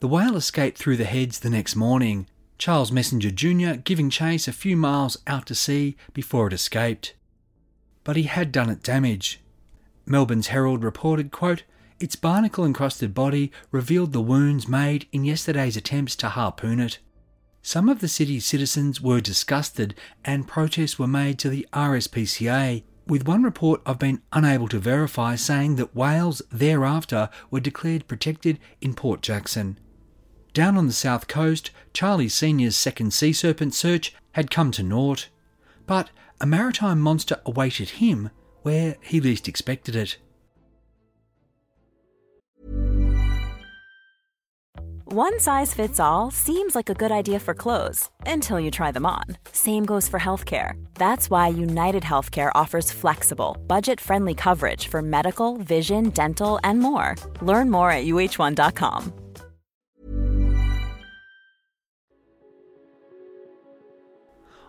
The 0.00 0.08
whale 0.08 0.36
escaped 0.36 0.76
through 0.76 0.98
the 0.98 1.04
heads 1.04 1.38
the 1.38 1.50
next 1.50 1.74
morning, 1.74 2.28
Charles 2.58 2.92
Messenger 2.92 3.30
Jr. 3.30 3.80
giving 3.82 4.10
chase 4.10 4.46
a 4.46 4.52
few 4.52 4.76
miles 4.76 5.18
out 5.26 5.46
to 5.46 5.54
sea 5.54 5.96
before 6.12 6.46
it 6.46 6.52
escaped. 6.52 7.14
But 8.04 8.16
he 8.16 8.24
had 8.24 8.52
done 8.52 8.70
it 8.70 8.82
damage. 8.82 9.40
Melbourne's 10.04 10.48
Herald 10.48 10.84
reported, 10.84 11.32
quote, 11.32 11.64
its 11.98 12.16
barnacle 12.16 12.64
encrusted 12.64 13.14
body 13.14 13.50
revealed 13.70 14.12
the 14.12 14.20
wounds 14.20 14.68
made 14.68 15.06
in 15.12 15.24
yesterday's 15.24 15.76
attempts 15.76 16.16
to 16.16 16.28
harpoon 16.28 16.80
it. 16.80 16.98
Some 17.62 17.88
of 17.88 18.00
the 18.00 18.08
city's 18.08 18.46
citizens 18.46 19.00
were 19.00 19.20
disgusted 19.20 19.94
and 20.24 20.46
protests 20.46 20.98
were 20.98 21.08
made 21.08 21.38
to 21.40 21.48
the 21.48 21.66
RSPCA, 21.72 22.84
with 23.06 23.26
one 23.26 23.42
report 23.42 23.80
I've 23.86 23.98
been 23.98 24.22
unable 24.32 24.68
to 24.68 24.78
verify 24.78 25.36
saying 25.36 25.76
that 25.76 25.94
whales 25.94 26.42
thereafter 26.50 27.28
were 27.50 27.60
declared 27.60 28.06
protected 28.06 28.58
in 28.80 28.94
Port 28.94 29.20
Jackson. 29.20 29.78
Down 30.52 30.76
on 30.76 30.86
the 30.86 30.92
south 30.92 31.28
coast, 31.28 31.70
Charlie 31.92 32.28
Sr.'s 32.28 32.76
second 32.76 33.12
sea 33.12 33.32
serpent 33.32 33.74
search 33.74 34.14
had 34.32 34.50
come 34.50 34.70
to 34.72 34.82
naught, 34.82 35.28
but 35.86 36.10
a 36.40 36.46
maritime 36.46 37.00
monster 37.00 37.40
awaited 37.44 37.90
him 37.90 38.30
where 38.62 38.96
he 39.00 39.20
least 39.20 39.48
expected 39.48 39.94
it. 39.94 40.18
One 45.12 45.38
size 45.38 45.72
fits 45.72 46.00
all 46.00 46.32
seems 46.32 46.74
like 46.74 46.90
a 46.90 46.94
good 46.94 47.12
idea 47.12 47.38
for 47.38 47.54
clothes 47.54 48.10
until 48.26 48.58
you 48.58 48.72
try 48.72 48.90
them 48.90 49.06
on. 49.06 49.22
Same 49.52 49.84
goes 49.84 50.08
for 50.08 50.18
healthcare. 50.18 50.72
That's 50.94 51.30
why 51.30 51.46
United 51.46 52.02
Healthcare 52.02 52.50
offers 52.56 52.90
flexible, 52.90 53.56
budget 53.68 54.00
friendly 54.00 54.34
coverage 54.34 54.88
for 54.88 55.02
medical, 55.02 55.58
vision, 55.58 56.10
dental, 56.10 56.58
and 56.64 56.80
more. 56.80 57.14
Learn 57.40 57.70
more 57.70 57.92
at 57.92 58.04
uh1.com. 58.04 59.12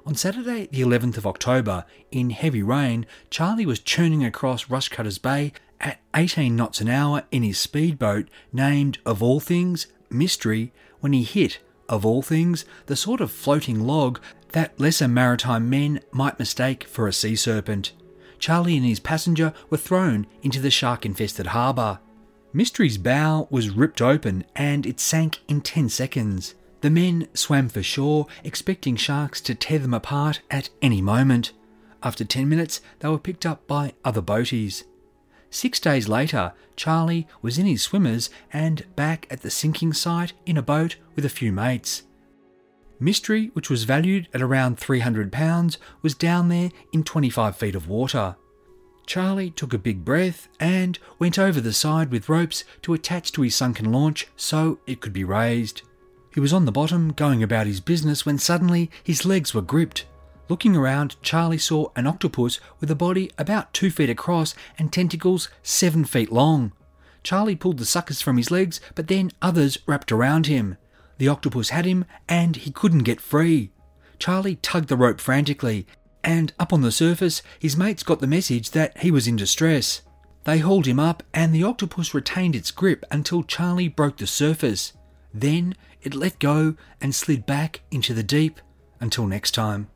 On 0.05 0.13
Saturday, 0.13 0.67
the 0.71 0.81
11th 0.81 1.17
of 1.17 1.25
October, 1.25 1.83
in 2.11 2.29
heavy 2.29 2.61
rain, 2.61 3.07
Charlie 3.31 3.65
was 3.65 3.79
churning 3.79 4.23
across 4.23 4.65
Rushcutters 4.65 5.19
Bay 5.19 5.51
at 5.81 5.99
18 6.15 6.55
knots 6.55 6.79
an 6.79 6.89
hour 6.89 7.23
in 7.31 7.41
his 7.41 7.57
speedboat 7.57 8.29
named, 8.53 8.99
of 9.03 9.23
all 9.23 9.39
things, 9.39 9.87
mystery 10.09 10.71
when 10.99 11.13
he 11.13 11.23
hit, 11.23 11.59
of 11.89 12.05
all 12.05 12.21
things, 12.21 12.65
the 12.87 12.95
sort 12.95 13.21
of 13.21 13.31
floating 13.31 13.81
log 13.81 14.19
that 14.53 14.79
lesser 14.79 15.07
maritime 15.07 15.69
men 15.69 15.99
might 16.11 16.39
mistake 16.39 16.85
for 16.85 17.07
a 17.07 17.13
sea 17.13 17.35
serpent. 17.35 17.93
Charlie 18.39 18.77
and 18.77 18.85
his 18.85 18.99
passenger 18.99 19.53
were 19.69 19.77
thrown 19.77 20.27
into 20.41 20.59
the 20.59 20.71
shark 20.71 21.05
infested 21.05 21.47
harbour. 21.47 21.99
Mystery's 22.53 22.97
bow 22.97 23.47
was 23.49 23.69
ripped 23.69 24.01
open 24.01 24.45
and 24.55 24.85
it 24.85 24.99
sank 24.99 25.39
in 25.47 25.61
10 25.61 25.89
seconds. 25.89 26.55
The 26.81 26.89
men 26.89 27.27
swam 27.33 27.69
for 27.69 27.81
shore, 27.81 28.27
expecting 28.43 28.95
sharks 28.95 29.41
to 29.41 29.55
tear 29.55 29.79
them 29.79 29.93
apart 29.93 30.41
at 30.51 30.69
any 30.81 31.01
moment. 31.01 31.51
After 32.03 32.23
10 32.23 32.47
minutes, 32.47 32.81
they 32.99 33.09
were 33.09 33.17
picked 33.17 33.45
up 33.45 33.67
by 33.67 33.93
other 34.05 34.21
boaties. 34.21 34.83
Six 35.49 35.79
days 35.79 36.07
later, 36.07 36.53
Charlie 36.75 37.27
was 37.41 37.57
in 37.57 37.65
his 37.65 37.81
swimmers 37.81 38.29
and 38.51 38.85
back 38.95 39.27
at 39.29 39.41
the 39.41 39.49
sinking 39.49 39.93
site 39.93 40.33
in 40.45 40.57
a 40.57 40.61
boat 40.61 40.97
with 41.15 41.25
a 41.25 41.29
few 41.29 41.51
mates. 41.51 42.03
Mystery, 42.99 43.51
which 43.53 43.69
was 43.69 43.83
valued 43.83 44.27
at 44.33 44.41
around 44.41 44.77
£300, 44.77 45.77
was 46.01 46.15
down 46.15 46.49
there 46.49 46.71
in 46.91 47.03
25 47.03 47.55
feet 47.55 47.75
of 47.75 47.87
water. 47.87 48.35
Charlie 49.05 49.51
took 49.51 49.73
a 49.73 49.77
big 49.77 50.03
breath 50.03 50.49
and 50.59 50.99
went 51.17 51.39
over 51.39 51.61
the 51.61 51.73
side 51.73 52.11
with 52.11 52.27
ropes 52.27 52.63
to 52.81 52.93
attach 52.93 53.31
to 53.31 53.41
his 53.41 53.55
sunken 53.55 53.91
launch 53.91 54.27
so 54.35 54.79
it 54.85 54.99
could 54.99 55.13
be 55.13 55.23
raised. 55.23 55.83
He 56.33 56.39
was 56.39 56.53
on 56.53 56.65
the 56.65 56.71
bottom 56.71 57.13
going 57.13 57.41
about 57.41 57.67
his 57.67 57.79
business 57.79 58.25
when 58.25 58.37
suddenly 58.37 58.91
his 59.03 59.25
legs 59.25 59.53
were 59.53 59.61
gripped. 59.61 60.05
Looking 60.49 60.75
around, 60.75 61.21
Charlie 61.21 61.57
saw 61.57 61.91
an 61.95 62.07
octopus 62.07 62.59
with 62.79 62.89
a 62.89 62.95
body 62.95 63.31
about 63.37 63.73
two 63.73 63.91
feet 63.91 64.09
across 64.09 64.55
and 64.77 64.91
tentacles 64.91 65.49
seven 65.61 66.05
feet 66.05 66.31
long. 66.31 66.71
Charlie 67.23 67.55
pulled 67.55 67.79
the 67.79 67.85
suckers 67.85 68.21
from 68.21 68.37
his 68.37 68.51
legs, 68.51 68.79
but 68.95 69.07
then 69.07 69.31
others 69.41 69.77
wrapped 69.85 70.11
around 70.11 70.47
him. 70.47 70.77
The 71.17 71.27
octopus 71.27 71.69
had 71.69 71.85
him, 71.85 72.05
and 72.29 72.55
he 72.55 72.71
couldn't 72.71 72.99
get 72.99 73.19
free. 73.19 73.71
Charlie 74.19 74.55
tugged 74.55 74.87
the 74.87 74.95
rope 74.95 75.19
frantically, 75.19 75.85
and 76.23 76.53
up 76.59 76.71
on 76.71 76.81
the 76.81 76.91
surface, 76.91 77.41
his 77.59 77.75
mates 77.75 78.03
got 78.03 78.19
the 78.19 78.27
message 78.27 78.71
that 78.71 78.97
he 78.99 79.11
was 79.11 79.27
in 79.27 79.35
distress. 79.35 80.01
They 80.45 80.59
hauled 80.59 80.85
him 80.85 80.99
up, 80.99 81.23
and 81.33 81.53
the 81.53 81.63
octopus 81.63 82.13
retained 82.13 82.55
its 82.55 82.71
grip 82.71 83.03
until 83.11 83.43
Charlie 83.43 83.89
broke 83.89 84.17
the 84.17 84.27
surface. 84.27 84.93
Then 85.33 85.75
it 86.01 86.15
let 86.15 86.39
go 86.39 86.75
and 87.01 87.13
slid 87.13 87.45
back 87.45 87.81
into 87.91 88.13
the 88.13 88.23
deep. 88.23 88.61
Until 89.01 89.27
next 89.27 89.51
time. 89.51 89.89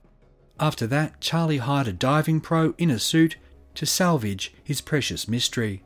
After 0.61 0.85
that, 0.87 1.19
Charlie 1.19 1.57
hired 1.57 1.87
a 1.87 1.93
diving 1.93 2.39
pro 2.39 2.75
in 2.77 2.91
a 2.91 2.99
suit 2.99 3.35
to 3.73 3.87
salvage 3.87 4.53
his 4.63 4.79
precious 4.79 5.27
mystery. 5.27 5.81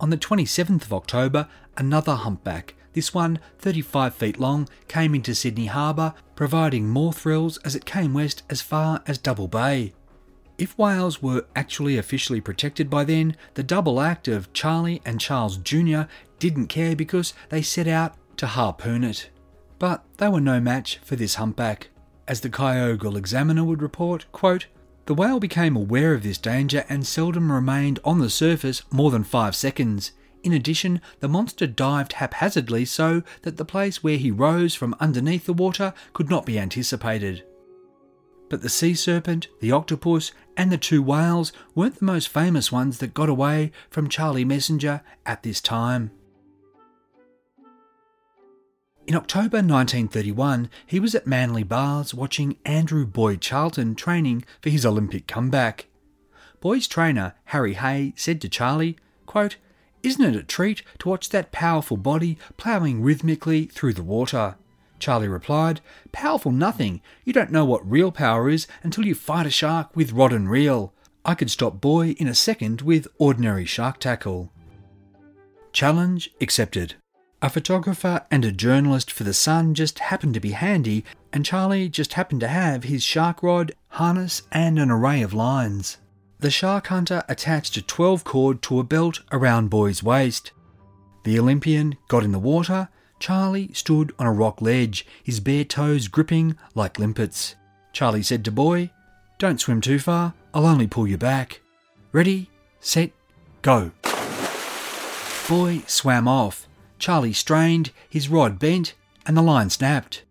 On 0.00 0.10
the 0.10 0.16
27th 0.16 0.82
of 0.82 0.92
October, 0.92 1.46
another 1.76 2.16
humpback, 2.16 2.74
this 2.92 3.14
one 3.14 3.38
35 3.58 4.12
feet 4.12 4.40
long, 4.40 4.68
came 4.88 5.14
into 5.14 5.32
Sydney 5.32 5.66
Harbour, 5.66 6.12
providing 6.34 6.88
more 6.88 7.12
thrills 7.12 7.58
as 7.58 7.76
it 7.76 7.84
came 7.84 8.12
west 8.12 8.42
as 8.50 8.60
far 8.60 9.00
as 9.06 9.16
Double 9.16 9.46
Bay. 9.46 9.92
If 10.58 10.76
whales 10.76 11.22
were 11.22 11.46
actually 11.54 11.96
officially 11.96 12.40
protected 12.40 12.90
by 12.90 13.04
then, 13.04 13.36
the 13.54 13.62
double 13.62 14.00
act 14.00 14.26
of 14.26 14.52
Charlie 14.52 15.00
and 15.06 15.20
Charles 15.20 15.56
Jr. 15.56 16.02
didn't 16.40 16.66
care 16.66 16.96
because 16.96 17.32
they 17.48 17.62
set 17.62 17.86
out 17.86 18.16
to 18.38 18.48
harpoon 18.48 19.04
it. 19.04 19.30
But 19.78 20.04
they 20.16 20.28
were 20.28 20.40
no 20.40 20.60
match 20.60 20.98
for 21.04 21.14
this 21.14 21.36
humpback. 21.36 21.89
As 22.30 22.42
the 22.42 22.48
Kyogle 22.48 23.16
Examiner 23.16 23.64
would 23.64 23.82
report, 23.82 24.24
quote, 24.30 24.66
the 25.06 25.14
whale 25.14 25.40
became 25.40 25.74
aware 25.74 26.14
of 26.14 26.22
this 26.22 26.38
danger 26.38 26.84
and 26.88 27.04
seldom 27.04 27.50
remained 27.50 27.98
on 28.04 28.20
the 28.20 28.30
surface 28.30 28.82
more 28.92 29.10
than 29.10 29.24
five 29.24 29.56
seconds. 29.56 30.12
In 30.44 30.52
addition, 30.52 31.00
the 31.18 31.26
monster 31.26 31.66
dived 31.66 32.12
haphazardly 32.12 32.84
so 32.84 33.24
that 33.42 33.56
the 33.56 33.64
place 33.64 34.04
where 34.04 34.16
he 34.16 34.30
rose 34.30 34.76
from 34.76 34.94
underneath 35.00 35.44
the 35.44 35.52
water 35.52 35.92
could 36.12 36.30
not 36.30 36.46
be 36.46 36.56
anticipated. 36.56 37.42
But 38.48 38.62
the 38.62 38.68
sea 38.68 38.94
serpent, 38.94 39.48
the 39.58 39.72
octopus, 39.72 40.30
and 40.56 40.70
the 40.70 40.78
two 40.78 41.02
whales 41.02 41.52
weren't 41.74 41.98
the 41.98 42.04
most 42.04 42.28
famous 42.28 42.70
ones 42.70 42.98
that 42.98 43.12
got 43.12 43.28
away 43.28 43.72
from 43.90 44.08
Charlie 44.08 44.44
Messenger 44.44 45.00
at 45.26 45.42
this 45.42 45.60
time. 45.60 46.12
In 49.10 49.16
October 49.16 49.56
1931, 49.56 50.70
he 50.86 51.00
was 51.00 51.16
at 51.16 51.26
Manly 51.26 51.64
Baths 51.64 52.14
watching 52.14 52.58
Andrew 52.64 53.04
Boy 53.04 53.34
Charlton 53.34 53.96
training 53.96 54.44
for 54.62 54.70
his 54.70 54.86
Olympic 54.86 55.26
comeback. 55.26 55.86
Boy's 56.60 56.86
trainer, 56.86 57.34
Harry 57.46 57.74
Hay, 57.74 58.12
said 58.14 58.40
to 58.40 58.48
Charlie, 58.48 58.96
quote, 59.26 59.56
Isn't 60.04 60.24
it 60.24 60.36
a 60.36 60.44
treat 60.44 60.84
to 61.00 61.08
watch 61.08 61.30
that 61.30 61.50
powerful 61.50 61.96
body 61.96 62.38
ploughing 62.56 63.02
rhythmically 63.02 63.64
through 63.64 63.94
the 63.94 64.04
water? 64.04 64.54
Charlie 65.00 65.26
replied, 65.26 65.80
Powerful 66.12 66.52
nothing. 66.52 67.00
You 67.24 67.32
don't 67.32 67.50
know 67.50 67.64
what 67.64 67.90
real 67.90 68.12
power 68.12 68.48
is 68.48 68.68
until 68.84 69.04
you 69.04 69.16
fight 69.16 69.44
a 69.44 69.50
shark 69.50 69.96
with 69.96 70.12
rod 70.12 70.32
and 70.32 70.48
reel. 70.48 70.94
I 71.24 71.34
could 71.34 71.50
stop 71.50 71.80
Boy 71.80 72.10
in 72.10 72.28
a 72.28 72.32
second 72.36 72.82
with 72.82 73.08
ordinary 73.18 73.64
shark 73.64 73.98
tackle. 73.98 74.52
Challenge 75.72 76.30
accepted. 76.40 76.94
A 77.42 77.48
photographer 77.48 78.26
and 78.30 78.44
a 78.44 78.52
journalist 78.52 79.10
for 79.10 79.24
The 79.24 79.32
Sun 79.32 79.74
just 79.74 79.98
happened 79.98 80.34
to 80.34 80.40
be 80.40 80.50
handy, 80.50 81.06
and 81.32 81.44
Charlie 81.44 81.88
just 81.88 82.12
happened 82.12 82.42
to 82.42 82.48
have 82.48 82.84
his 82.84 83.02
shark 83.02 83.42
rod, 83.42 83.72
harness, 83.88 84.42
and 84.52 84.78
an 84.78 84.90
array 84.90 85.22
of 85.22 85.32
lines. 85.32 85.96
The 86.40 86.50
shark 86.50 86.88
hunter 86.88 87.22
attached 87.28 87.78
a 87.78 87.82
12 87.82 88.24
cord 88.24 88.60
to 88.62 88.78
a 88.78 88.84
belt 88.84 89.20
around 89.32 89.70
Boy's 89.70 90.02
waist. 90.02 90.52
The 91.24 91.38
Olympian 91.38 91.96
got 92.08 92.24
in 92.24 92.32
the 92.32 92.38
water. 92.38 92.88
Charlie 93.18 93.70
stood 93.72 94.14
on 94.18 94.26
a 94.26 94.32
rock 94.32 94.60
ledge, 94.60 95.06
his 95.22 95.40
bare 95.40 95.64
toes 95.64 96.08
gripping 96.08 96.56
like 96.74 96.98
limpets. 96.98 97.56
Charlie 97.92 98.22
said 98.22 98.44
to 98.44 98.52
Boy, 98.52 98.90
Don't 99.38 99.60
swim 99.60 99.80
too 99.80 99.98
far, 99.98 100.34
I'll 100.52 100.66
only 100.66 100.86
pull 100.86 101.06
you 101.06 101.16
back. 101.16 101.60
Ready, 102.12 102.50
set, 102.80 103.12
go. 103.62 103.92
Boy 105.48 105.82
swam 105.86 106.28
off. 106.28 106.66
Charlie 107.00 107.32
strained, 107.32 107.90
his 108.08 108.28
rod 108.28 108.58
bent, 108.58 108.94
and 109.26 109.36
the 109.36 109.42
line 109.42 109.70
snapped. 109.70 110.22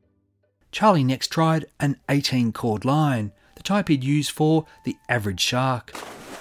Charlie 0.72 1.04
next 1.04 1.30
tried 1.30 1.66
an 1.80 1.98
18 2.08 2.54
cord 2.54 2.86
line, 2.86 3.32
the 3.56 3.64
type 3.64 3.90
he'd 3.90 4.04
use 4.04 4.30
for 4.30 4.68
the 4.86 4.96
average 5.10 5.42
shark. 5.42 5.92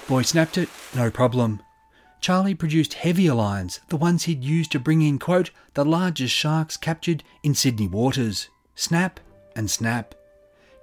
Boy 0.07 0.23
snapped 0.23 0.59
it, 0.59 0.69
no 0.95 1.11
problem. 1.11 1.63
Charlie 2.21 2.55
produced 2.55 2.95
heavier 2.95 3.35
lines, 3.35 3.81
the 3.89 3.97
ones 3.97 4.25
he'd 4.25 4.45
used 4.45 4.71
to 4.73 4.79
bring 4.79 5.03
in, 5.03 5.19
quote, 5.19 5.51
the 5.75 5.85
largest 5.85 6.35
sharks 6.35 6.77
captured 6.77 7.25
in 7.43 7.55
Sydney 7.55 7.89
waters. 7.89 8.49
Snap 8.75 9.21
and 9.57 9.71
snap. 9.71 10.15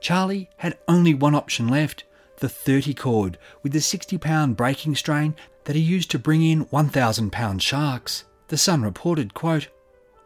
Charlie 0.01 0.49
had 0.57 0.77
only 0.87 1.13
one 1.13 1.35
option 1.35 1.67
left 1.67 2.03
the 2.39 2.49
30 2.49 2.93
cord 2.93 3.37
with 3.63 3.73
the 3.73 3.81
60 3.81 4.17
pound 4.17 4.57
breaking 4.57 4.95
strain 4.95 5.35
that 5.65 5.75
he 5.75 5.81
used 5.81 6.11
to 6.11 6.19
bring 6.19 6.41
in 6.43 6.61
1,000 6.61 7.31
pound 7.31 7.61
sharks. 7.61 8.25
The 8.47 8.57
Sun 8.57 8.83
reported, 8.83 9.33
quote, 9.33 9.69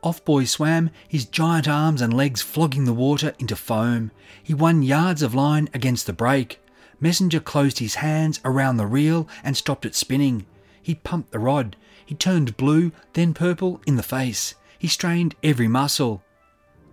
Off 0.01 0.23
Boy 0.23 0.45
swam, 0.45 0.91
his 1.08 1.25
giant 1.25 1.67
arms 1.67 2.01
and 2.01 2.13
legs 2.13 2.41
flogging 2.41 2.86
the 2.86 2.93
water 2.93 3.34
into 3.39 3.55
foam. 3.55 4.12
He 4.41 4.53
won 4.53 4.82
yards 4.82 5.21
of 5.21 5.36
line 5.36 5.69
against 5.73 6.05
the 6.05 6.13
break. 6.13 6.62
Messenger 7.01 7.39
closed 7.39 7.79
his 7.79 7.95
hands 7.95 8.39
around 8.43 8.77
the 8.77 8.86
reel 8.86 9.27
and 9.43 9.55
stopped 9.55 9.86
it 9.86 9.95
spinning. 9.95 10.45
He 10.82 10.95
pumped 10.95 11.32
the 11.32 11.39
rod. 11.39 11.75
He 12.05 12.15
turned 12.15 12.58
blue, 12.58 12.91
then 13.13 13.34
purple 13.34 13.82
in 13.86 13.95
the 13.95 14.03
face. 14.03 14.55
He 14.77 14.88
strained 14.88 15.36
every 15.43 15.67
muscle. 15.67 16.23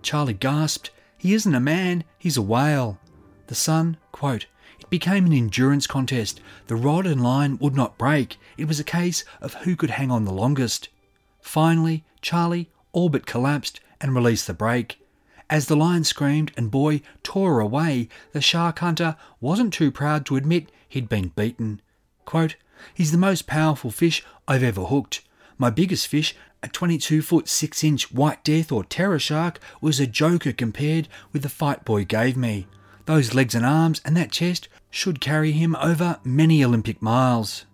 Charlie 0.03 0.35
gasped, 0.35 0.91
He 1.17 1.35
isn't 1.35 1.55
a 1.55 1.61
man, 1.61 2.05
he's 2.19 2.37
a 2.37 2.43
whale. 2.43 2.99
The 3.47 3.55
Sun, 3.55 3.97
quote, 4.13 4.47
It 4.79 4.91
became 4.91 5.27
an 5.27 5.33
endurance 5.33 5.87
contest. 5.87 6.41
The 6.67 6.77
rod 6.77 7.07
and 7.07 7.23
line 7.23 7.59
would 7.59 7.75
not 7.75 7.99
break. 7.99 8.37
It 8.57 8.67
was 8.67 8.79
a 8.79 8.85
case 8.85 9.25
of 9.41 9.55
who 9.55 9.75
could 9.75 9.91
hang 9.91 10.11
on 10.11 10.25
the 10.25 10.33
longest. 10.33 10.89
Finally, 11.47 12.05
Charlie 12.21 12.69
all 12.91 13.09
but 13.09 13.25
collapsed 13.25 13.79
and 14.01 14.17
released 14.17 14.49
the 14.49 14.53
brake. 14.53 14.99
As 15.49 15.67
the 15.67 15.77
lion 15.77 16.03
screamed 16.03 16.51
and 16.57 16.73
Boy 16.73 17.03
tore 17.23 17.61
away, 17.61 18.09
the 18.33 18.41
shark 18.41 18.81
hunter 18.81 19.17
wasn't 19.41 19.73
too 19.73 19.93
proud 19.93 20.27
to 20.27 20.35
admit 20.35 20.73
he'd 20.89 21.09
been 21.09 21.29
beaten. 21.37 21.81
Quote, 22.25 22.57
He's 22.93 23.13
the 23.13 23.17
most 23.17 23.47
powerful 23.47 23.93
fish 23.93 24.25
I've 24.49 24.65
ever 24.65 24.87
hooked. 24.87 25.23
My 25.57 25.71
biggest 25.71 26.09
fish, 26.09 26.35
a 26.65 26.69
22 26.69 27.23
foot 27.23 27.49
6 27.49 27.85
inch 27.85 28.13
white 28.13 28.43
death 28.43 28.73
or 28.73 28.83
terror 28.83 29.21
shark, 29.21 29.61
was 29.81 30.01
a 30.01 30.07
joker 30.07 30.53
compared 30.53 31.07
with 31.33 31.43
the 31.43 31.49
fight 31.49 31.85
Boy 31.85 32.05
gave 32.05 32.37
me. 32.37 32.67
Those 33.05 33.35
legs 33.35 33.55
and 33.55 33.65
arms 33.65 34.01
and 34.05 34.17
that 34.17 34.33
chest 34.33 34.69
should 34.91 35.21
carry 35.21 35.53
him 35.53 35.77
over 35.77 36.19
many 36.25 36.65
Olympic 36.65 37.01
miles. 37.01 37.67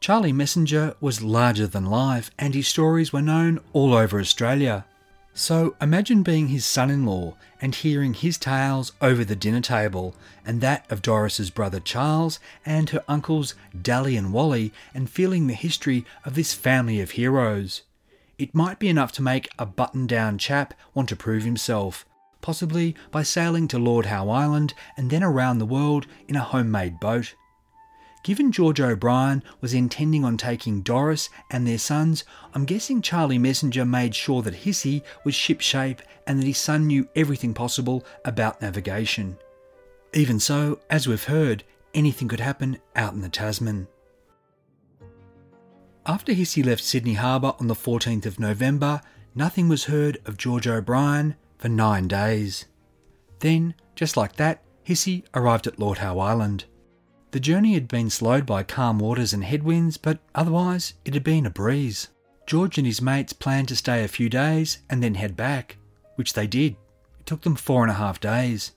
Charlie 0.00 0.32
Messenger 0.32 0.94
was 1.00 1.22
larger 1.22 1.66
than 1.66 1.84
life, 1.84 2.30
and 2.38 2.54
his 2.54 2.68
stories 2.68 3.12
were 3.12 3.20
known 3.20 3.58
all 3.72 3.94
over 3.94 4.20
Australia. 4.20 4.84
So 5.34 5.76
imagine 5.80 6.22
being 6.22 6.48
his 6.48 6.64
son 6.64 6.90
in 6.90 7.04
law 7.04 7.34
and 7.60 7.74
hearing 7.74 8.14
his 8.14 8.38
tales 8.38 8.92
over 9.00 9.24
the 9.24 9.36
dinner 9.36 9.60
table, 9.60 10.14
and 10.44 10.60
that 10.60 10.90
of 10.90 11.02
Doris's 11.02 11.50
brother 11.50 11.80
Charles 11.80 12.38
and 12.64 12.90
her 12.90 13.04
uncles 13.08 13.54
Dally 13.80 14.16
and 14.16 14.32
Wally, 14.32 14.72
and 14.94 15.10
feeling 15.10 15.46
the 15.46 15.54
history 15.54 16.04
of 16.24 16.34
this 16.34 16.54
family 16.54 17.00
of 17.00 17.12
heroes. 17.12 17.82
It 18.38 18.54
might 18.54 18.78
be 18.78 18.88
enough 18.88 19.12
to 19.12 19.22
make 19.22 19.48
a 19.58 19.66
button 19.66 20.06
down 20.06 20.38
chap 20.38 20.74
want 20.94 21.08
to 21.08 21.16
prove 21.16 21.42
himself, 21.42 22.06
possibly 22.40 22.94
by 23.10 23.24
sailing 23.24 23.66
to 23.68 23.78
Lord 23.78 24.06
Howe 24.06 24.28
Island 24.28 24.74
and 24.96 25.10
then 25.10 25.24
around 25.24 25.58
the 25.58 25.66
world 25.66 26.06
in 26.28 26.36
a 26.36 26.40
homemade 26.44 27.00
boat. 27.00 27.34
Given 28.24 28.52
George 28.52 28.80
O'Brien 28.80 29.42
was 29.60 29.74
intending 29.74 30.24
on 30.24 30.36
taking 30.36 30.82
Doris 30.82 31.30
and 31.50 31.66
their 31.66 31.78
sons, 31.78 32.24
I'm 32.54 32.64
guessing 32.64 33.00
Charlie 33.00 33.38
Messenger 33.38 33.84
made 33.84 34.14
sure 34.14 34.42
that 34.42 34.54
Hissy 34.54 35.02
was 35.24 35.34
shipshape 35.34 36.00
and 36.26 36.38
that 36.38 36.46
his 36.46 36.58
son 36.58 36.86
knew 36.86 37.08
everything 37.16 37.54
possible 37.54 38.04
about 38.24 38.60
navigation. 38.60 39.38
Even 40.12 40.40
so, 40.40 40.80
as 40.90 41.06
we've 41.06 41.24
heard, 41.24 41.64
anything 41.94 42.28
could 42.28 42.40
happen 42.40 42.78
out 42.96 43.14
in 43.14 43.20
the 43.20 43.28
Tasman. 43.28 43.88
After 46.04 46.32
Hissy 46.32 46.64
left 46.64 46.82
Sydney 46.82 47.14
Harbour 47.14 47.54
on 47.60 47.68
the 47.68 47.74
14th 47.74 48.26
of 48.26 48.40
November, 48.40 49.00
nothing 49.34 49.68
was 49.68 49.84
heard 49.84 50.18
of 50.24 50.36
George 50.36 50.66
O'Brien 50.66 51.36
for 51.58 51.68
nine 51.68 52.08
days. 52.08 52.66
Then, 53.40 53.74
just 53.94 54.16
like 54.16 54.36
that, 54.36 54.62
Hissy 54.86 55.24
arrived 55.34 55.66
at 55.66 55.78
Lord 55.78 55.98
Howe 55.98 56.18
Island. 56.18 56.64
The 57.30 57.40
journey 57.40 57.74
had 57.74 57.88
been 57.88 58.08
slowed 58.08 58.46
by 58.46 58.62
calm 58.62 58.98
waters 58.98 59.34
and 59.34 59.44
headwinds, 59.44 59.98
but 59.98 60.18
otherwise 60.34 60.94
it 61.04 61.12
had 61.12 61.24
been 61.24 61.44
a 61.44 61.50
breeze. 61.50 62.08
George 62.46 62.78
and 62.78 62.86
his 62.86 63.02
mates 63.02 63.34
planned 63.34 63.68
to 63.68 63.76
stay 63.76 64.02
a 64.02 64.08
few 64.08 64.30
days 64.30 64.78
and 64.88 65.02
then 65.02 65.14
head 65.14 65.36
back, 65.36 65.76
which 66.14 66.32
they 66.32 66.46
did. 66.46 66.76
It 67.20 67.26
took 67.26 67.42
them 67.42 67.54
four 67.54 67.82
and 67.82 67.90
a 67.90 67.94
half 67.94 68.18
days. 68.18 68.72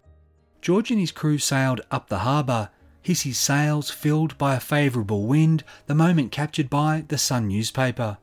George 0.62 0.92
and 0.92 1.00
his 1.00 1.14
crew 1.14 1.38
sailed 1.38 1.80
up 1.90 2.10
the 2.10 2.20
harbour, 2.20 2.70
his 3.02 3.38
sails 3.38 3.90
filled 3.90 4.38
by 4.38 4.56
a 4.56 4.60
favourable 4.60 5.26
wind, 5.26 5.64
the 5.88 5.96
moment 5.96 6.34
captured 6.34 6.70
by 6.70 7.06
the 7.08 7.18
Sun 7.18 7.48
newspaper. 7.48 8.18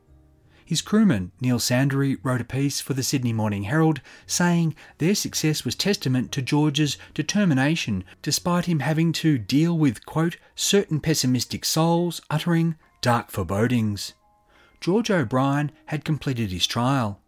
His 0.68 0.82
crewman, 0.82 1.32
Neil 1.40 1.58
Sandery, 1.58 2.18
wrote 2.22 2.42
a 2.42 2.44
piece 2.44 2.78
for 2.78 2.92
the 2.92 3.02
Sydney 3.02 3.32
Morning 3.32 3.62
Herald 3.62 4.02
saying 4.26 4.74
their 4.98 5.14
success 5.14 5.64
was 5.64 5.74
testament 5.74 6.30
to 6.32 6.42
George's 6.42 6.98
determination 7.14 8.04
despite 8.20 8.66
him 8.66 8.80
having 8.80 9.12
to 9.12 9.38
deal 9.38 9.78
with, 9.78 10.04
quote, 10.04 10.36
certain 10.54 11.00
pessimistic 11.00 11.64
souls 11.64 12.20
uttering 12.28 12.74
dark 13.00 13.30
forebodings. 13.30 14.12
George 14.78 15.10
O'Brien 15.10 15.72
had 15.86 16.04
completed 16.04 16.52
his 16.52 16.66
trial. 16.66 17.18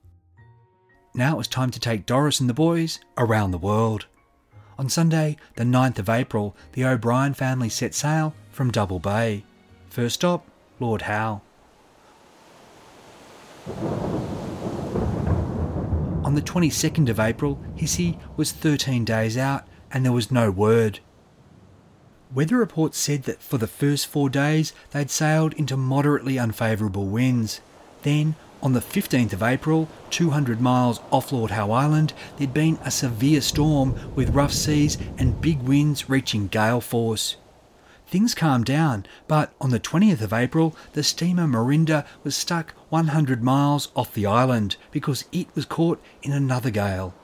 Now 1.14 1.32
it 1.32 1.38
was 1.38 1.48
time 1.48 1.70
to 1.70 1.80
take 1.80 2.04
Doris 2.04 2.40
and 2.40 2.48
the 2.50 2.52
boys 2.52 3.00
around 3.16 3.52
the 3.52 3.56
world. 3.56 4.04
On 4.78 4.90
Sunday, 4.90 5.38
the 5.56 5.64
9th 5.64 5.98
of 5.98 6.10
April, 6.10 6.54
the 6.72 6.84
O'Brien 6.84 7.32
family 7.32 7.70
set 7.70 7.94
sail 7.94 8.34
from 8.50 8.70
Double 8.70 8.98
Bay. 8.98 9.44
First 9.88 10.16
stop, 10.16 10.46
Lord 10.78 11.00
Howe. 11.00 11.40
On 16.24 16.34
the 16.34 16.42
22nd 16.42 17.08
of 17.08 17.18
April, 17.18 17.58
Hissy 17.76 18.18
was 18.36 18.52
13 18.52 19.04
days 19.04 19.36
out 19.36 19.66
and 19.92 20.04
there 20.04 20.12
was 20.12 20.30
no 20.30 20.50
word. 20.50 21.00
Weather 22.32 22.56
reports 22.56 22.98
said 22.98 23.24
that 23.24 23.42
for 23.42 23.58
the 23.58 23.66
first 23.66 24.06
four 24.06 24.30
days 24.30 24.72
they'd 24.92 25.10
sailed 25.10 25.52
into 25.54 25.76
moderately 25.76 26.36
unfavourable 26.36 27.06
winds. 27.06 27.60
Then, 28.02 28.36
on 28.62 28.72
the 28.74 28.80
15th 28.80 29.32
of 29.32 29.42
April, 29.42 29.88
200 30.10 30.60
miles 30.60 31.00
off 31.10 31.32
Lord 31.32 31.50
Howe 31.50 31.72
Island, 31.72 32.12
there'd 32.36 32.54
been 32.54 32.78
a 32.84 32.90
severe 32.90 33.40
storm 33.40 33.96
with 34.14 34.30
rough 34.30 34.52
seas 34.52 34.98
and 35.18 35.40
big 35.40 35.60
winds 35.62 36.08
reaching 36.08 36.46
gale 36.46 36.80
force. 36.80 37.36
Things 38.10 38.34
calmed 38.34 38.64
down, 38.64 39.06
but 39.28 39.52
on 39.60 39.70
the 39.70 39.78
20th 39.78 40.20
of 40.20 40.32
April, 40.32 40.74
the 40.94 41.04
steamer 41.04 41.46
Morinda 41.46 42.04
was 42.24 42.34
stuck 42.34 42.74
100 42.88 43.40
miles 43.40 43.92
off 43.94 44.12
the 44.12 44.26
island 44.26 44.74
because 44.90 45.26
it 45.30 45.46
was 45.54 45.64
caught 45.64 46.02
in 46.20 46.32
another 46.32 46.70
gale. 46.70 47.14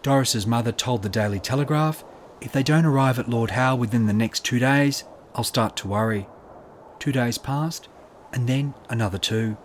Doris's 0.00 0.46
mother 0.46 0.72
told 0.72 1.02
the 1.02 1.10
Daily 1.10 1.40
Telegraph, 1.40 2.02
If 2.40 2.52
they 2.52 2.62
don't 2.62 2.86
arrive 2.86 3.18
at 3.18 3.28
Lord 3.28 3.50
Howe 3.50 3.76
within 3.76 4.06
the 4.06 4.14
next 4.14 4.42
two 4.42 4.58
days, 4.58 5.04
I'll 5.34 5.44
start 5.44 5.76
to 5.76 5.88
worry. 5.88 6.26
Two 6.98 7.12
days 7.12 7.36
passed, 7.36 7.88
and 8.32 8.48
then 8.48 8.72
another 8.88 9.18
two. 9.18 9.58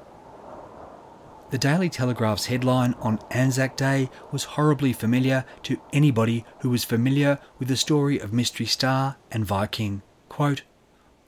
The 1.51 1.57
Daily 1.57 1.88
Telegraph's 1.88 2.47
headline 2.47 2.95
on 2.99 3.19
Anzac 3.31 3.77
Day 3.77 4.09
was 4.29 4.43
horribly 4.43 4.91
familiar 4.91 5.45
to 5.63 5.79
anybody 5.93 6.43
who 6.59 6.69
was 6.69 6.83
familiar 6.83 7.39
with 7.59 7.69
the 7.69 7.77
story 7.77 8.19
of 8.19 8.33
Mystery 8.33 8.65
Star 8.65 9.15
and 9.31 9.45
Viking 9.45 10.01
quote, 10.36 10.63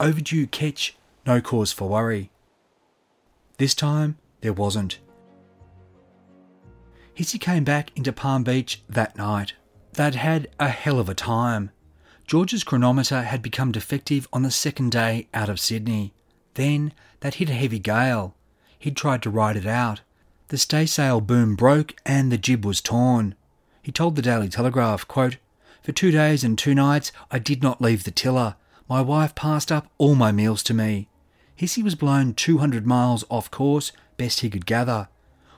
overdue 0.02 0.46
catch, 0.46 0.98
no 1.26 1.39
cause 1.39 1.72
for 1.72 1.88
worry. 1.88 2.30
This 3.58 3.74
time, 3.74 4.17
there 4.41 4.52
wasn't. 4.52 5.00
Hissy 7.15 7.39
came 7.39 7.63
back 7.63 7.89
into 7.96 8.12
Palm 8.12 8.43
Beach 8.43 8.82
that 8.89 9.15
night. 9.15 9.54
They'd 9.93 10.15
had 10.15 10.50
a 10.60 10.67
hell 10.67 11.00
of 11.00 11.08
a 11.08 11.13
time. 11.13 11.72
George's 12.26 12.65
chronometer 12.65 13.22
had 13.22 13.41
become 13.41 13.72
defective 13.72 14.28
on 14.34 14.41
the 14.41 14.52
second 14.52 14.91
day 14.91 15.30
out 15.34 15.48
of 15.48 15.58
Sydney. 15.58 16.13
Then 16.56 16.91
they'd 17.22 17.36
hit 17.36 17.50
a 17.50 17.54
heavy 17.54 17.80
gale. 17.80 18.36
He'd 18.78 18.98
tried 18.98 19.22
to 19.22 19.30
ride 19.30 19.56
it 19.56 19.65
out. 19.65 20.02
The 20.50 20.58
staysail 20.58 21.22
boom 21.22 21.56
broke 21.56 21.96
and 22.06 22.30
the 22.30 22.38
jib 22.38 22.65
was 22.65 22.82
torn. 22.82 23.36
He 23.82 23.93
told 23.93 24.17
the 24.17 24.22
Daily 24.22 24.50
Telegraph, 24.50 25.08
quote, 25.08 25.38
For 25.82 25.93
two 25.93 26.12
days 26.12 26.43
and 26.43 26.58
two 26.58 26.76
nights 26.76 27.13
I 27.32 27.39
did 27.39 27.63
not 27.63 27.82
leave 27.82 28.04
the 28.04 28.12
tiller. 28.12 28.58
My 28.89 29.02
wife 29.02 29.36
passed 29.36 29.71
up 29.71 29.88
all 29.97 30.15
my 30.15 30.32
meals 30.32 30.63
to 30.63 30.73
me. 30.73 31.10
Hissy 31.60 31.84
was 31.84 31.95
blown 31.95 32.34
200 32.34 32.86
miles 32.86 33.26
off 33.30 33.52
course, 33.52 33.91
best 34.15 34.39
he 34.39 34.50
could 34.50 34.65
gather. 34.65 35.10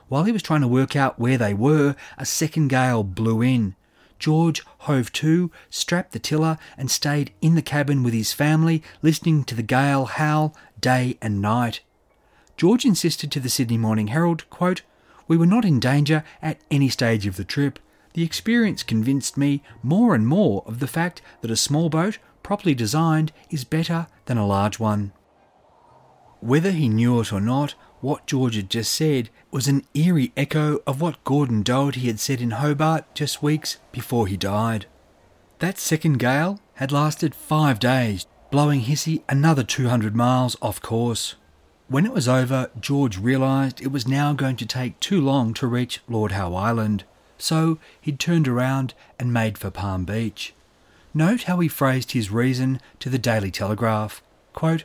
While 0.08 0.24
he 0.24 0.32
was 0.32 0.42
trying 0.42 0.62
to 0.62 0.68
work 0.68 0.96
out 0.96 1.20
where 1.20 1.38
they 1.38 1.54
were, 1.54 1.94
a 2.18 2.26
second 2.26 2.68
gale 2.68 3.04
blew 3.04 3.42
in. 3.42 3.76
George 4.18 4.62
hove 4.80 5.12
to, 5.12 5.50
strapped 5.70 6.12
the 6.12 6.18
tiller, 6.18 6.58
and 6.76 6.90
stayed 6.90 7.32
in 7.40 7.54
the 7.54 7.62
cabin 7.62 8.02
with 8.02 8.12
his 8.12 8.32
family, 8.32 8.82
listening 9.00 9.44
to 9.44 9.54
the 9.54 9.62
gale 9.62 10.06
howl 10.06 10.54
day 10.80 11.16
and 11.22 11.40
night. 11.40 11.80
George 12.56 12.84
insisted 12.84 13.30
to 13.30 13.40
the 13.40 13.48
Sydney 13.48 13.78
Morning 13.78 14.08
Herald, 14.08 14.48
quote, 14.50 14.82
We 15.28 15.36
were 15.36 15.46
not 15.46 15.64
in 15.64 15.78
danger 15.78 16.24
at 16.42 16.60
any 16.70 16.88
stage 16.88 17.26
of 17.26 17.36
the 17.36 17.44
trip. 17.44 17.78
The 18.14 18.24
experience 18.24 18.82
convinced 18.82 19.36
me 19.36 19.62
more 19.82 20.14
and 20.16 20.26
more 20.26 20.64
of 20.66 20.80
the 20.80 20.88
fact 20.88 21.22
that 21.42 21.50
a 21.50 21.56
small 21.56 21.88
boat 21.88 22.18
properly 22.42 22.74
designed, 22.74 23.32
is 23.50 23.64
better 23.64 24.06
than 24.26 24.38
a 24.38 24.46
large 24.46 24.78
one. 24.78 25.12
Whether 26.40 26.70
he 26.70 26.88
knew 26.88 27.20
it 27.20 27.32
or 27.32 27.40
not, 27.40 27.74
what 28.00 28.26
George 28.26 28.56
had 28.56 28.70
just 28.70 28.92
said 28.92 29.28
was 29.50 29.68
an 29.68 29.84
eerie 29.94 30.32
echo 30.36 30.80
of 30.86 31.00
what 31.00 31.22
Gordon 31.24 31.62
Doherty 31.62 32.00
had 32.06 32.18
said 32.18 32.40
in 32.40 32.52
Hobart 32.52 33.04
just 33.14 33.42
weeks 33.42 33.76
before 33.92 34.26
he 34.26 34.36
died. 34.36 34.86
That 35.58 35.78
second 35.78 36.18
gale 36.18 36.60
had 36.74 36.92
lasted 36.92 37.34
five 37.34 37.78
days, 37.78 38.26
blowing 38.50 38.82
Hissy 38.82 39.22
another 39.28 39.62
200 39.62 40.16
miles 40.16 40.56
off 40.62 40.80
course. 40.80 41.34
When 41.88 42.06
it 42.06 42.12
was 42.12 42.28
over, 42.28 42.70
George 42.80 43.18
realised 43.18 43.80
it 43.80 43.92
was 43.92 44.08
now 44.08 44.32
going 44.32 44.56
to 44.56 44.66
take 44.66 44.98
too 45.00 45.20
long 45.20 45.52
to 45.54 45.66
reach 45.66 46.00
Lord 46.08 46.32
Howe 46.32 46.54
Island, 46.54 47.04
so 47.36 47.78
he'd 48.00 48.18
turned 48.18 48.48
around 48.48 48.94
and 49.18 49.32
made 49.32 49.58
for 49.58 49.70
Palm 49.70 50.04
Beach. 50.04 50.54
Note 51.12 51.42
how 51.44 51.58
he 51.58 51.68
phrased 51.68 52.12
his 52.12 52.30
reason 52.30 52.80
to 53.00 53.08
the 53.08 53.18
Daily 53.18 53.50
Telegraph. 53.50 54.22
Quote, 54.52 54.84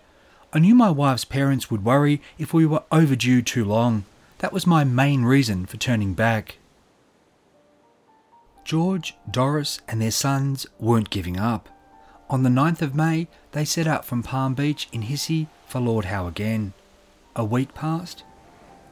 I 0.52 0.60
knew 0.60 0.74
my 0.74 0.90
wife's 0.90 1.26
parents 1.26 1.70
would 1.70 1.84
worry 1.84 2.22
if 2.38 2.54
we 2.54 2.66
were 2.66 2.84
overdue 2.92 3.42
too 3.42 3.66
long. 3.66 4.06
That 4.40 4.54
was 4.54 4.66
my 4.66 4.84
main 4.84 5.24
reason 5.24 5.66
for 5.66 5.78
turning 5.78 6.14
back. 6.14 6.58
George, 8.64 9.16
Doris, 9.30 9.80
and 9.88 10.02
their 10.02 10.12
sons 10.12 10.66
weren't 10.80 11.12
giving 11.12 11.38
up. 11.38 11.70
On 12.30 12.42
the 12.42 12.50
9th 12.50 12.82
of 12.82 12.96
May, 12.96 13.28
they 13.52 13.64
set 13.64 13.86
out 13.86 14.06
from 14.06 14.24
Palm 14.24 14.56
Beach 14.56 14.88
in 14.92 15.04
Hissy 15.04 15.48
for 15.68 15.80
Lord 15.80 16.06
Howe 16.06 16.28
again. 16.28 16.74
A 17.36 17.46
week 17.46 17.76
passed, 17.76 18.24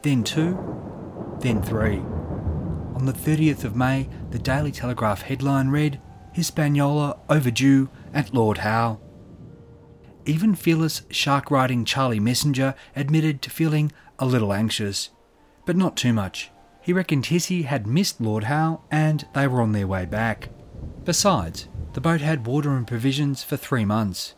then 0.04 0.24
two, 0.24 0.60
then 1.40 1.64
three. 1.64 1.98
On 2.96 3.06
the 3.06 3.14
30th 3.14 3.64
of 3.64 3.76
May, 3.76 4.08
the 4.30 4.38
Daily 4.38 4.72
Telegraph 4.72 5.24
headline 5.24 5.70
read, 5.70 6.00
Hispaniola 6.34 7.20
overdue 7.30 7.90
at 8.14 8.34
Lord 8.34 8.60
Howe. 8.60 9.00
Even 10.26 10.56
fearless 10.56 11.04
shark 11.10 11.52
riding 11.52 11.86
Charlie 11.86 12.20
Messenger 12.20 12.76
admitted 12.96 13.42
to 13.42 13.50
feeling 13.50 13.92
a 14.20 14.26
little 14.26 14.54
anxious, 14.54 15.10
but 15.66 15.76
not 15.76 15.96
too 15.96 16.14
much. 16.14 16.50
He 16.82 16.94
reckoned 16.94 17.26
Hissy 17.26 17.66
had 17.66 17.88
missed 17.88 18.20
Lord 18.20 18.46
Howe 18.46 18.82
and 18.92 19.26
they 19.34 19.48
were 19.48 19.62
on 19.62 19.72
their 19.72 19.88
way 19.88 20.06
back. 20.06 20.50
Besides, 21.06 21.68
the 21.94 22.02
boat 22.02 22.22
had 22.22 22.48
water 22.48 22.72
and 22.72 22.88
provisions 22.88 23.44
for 23.44 23.56
three 23.56 23.86
months. 23.86 24.36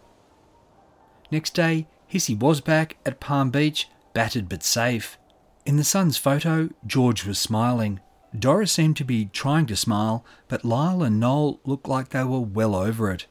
Next 1.32 1.54
day, 1.54 1.88
Hissy 2.12 2.38
was 2.38 2.62
back 2.62 2.98
at 3.06 3.20
Palm 3.20 3.50
Beach, 3.50 3.90
battered 4.14 4.48
but 4.48 4.64
safe. 4.64 5.18
In 5.66 5.78
the 5.78 5.84
Sun's 5.84 6.18
photo, 6.18 6.70
George 6.86 7.26
was 7.26 7.40
smiling. 7.40 8.00
Doris 8.40 8.72
seemed 8.72 8.98
to 8.98 9.06
be 9.06 9.26
trying 9.26 9.66
to 9.68 9.76
smile, 9.76 10.26
but 10.48 10.66
Lyle 10.66 11.04
and 11.04 11.20
Noel 11.20 11.60
looked 11.64 11.88
like 11.88 12.10
they 12.10 12.24
were 12.24 12.40
well 12.40 12.76
over 12.76 13.12
it. 13.12 13.28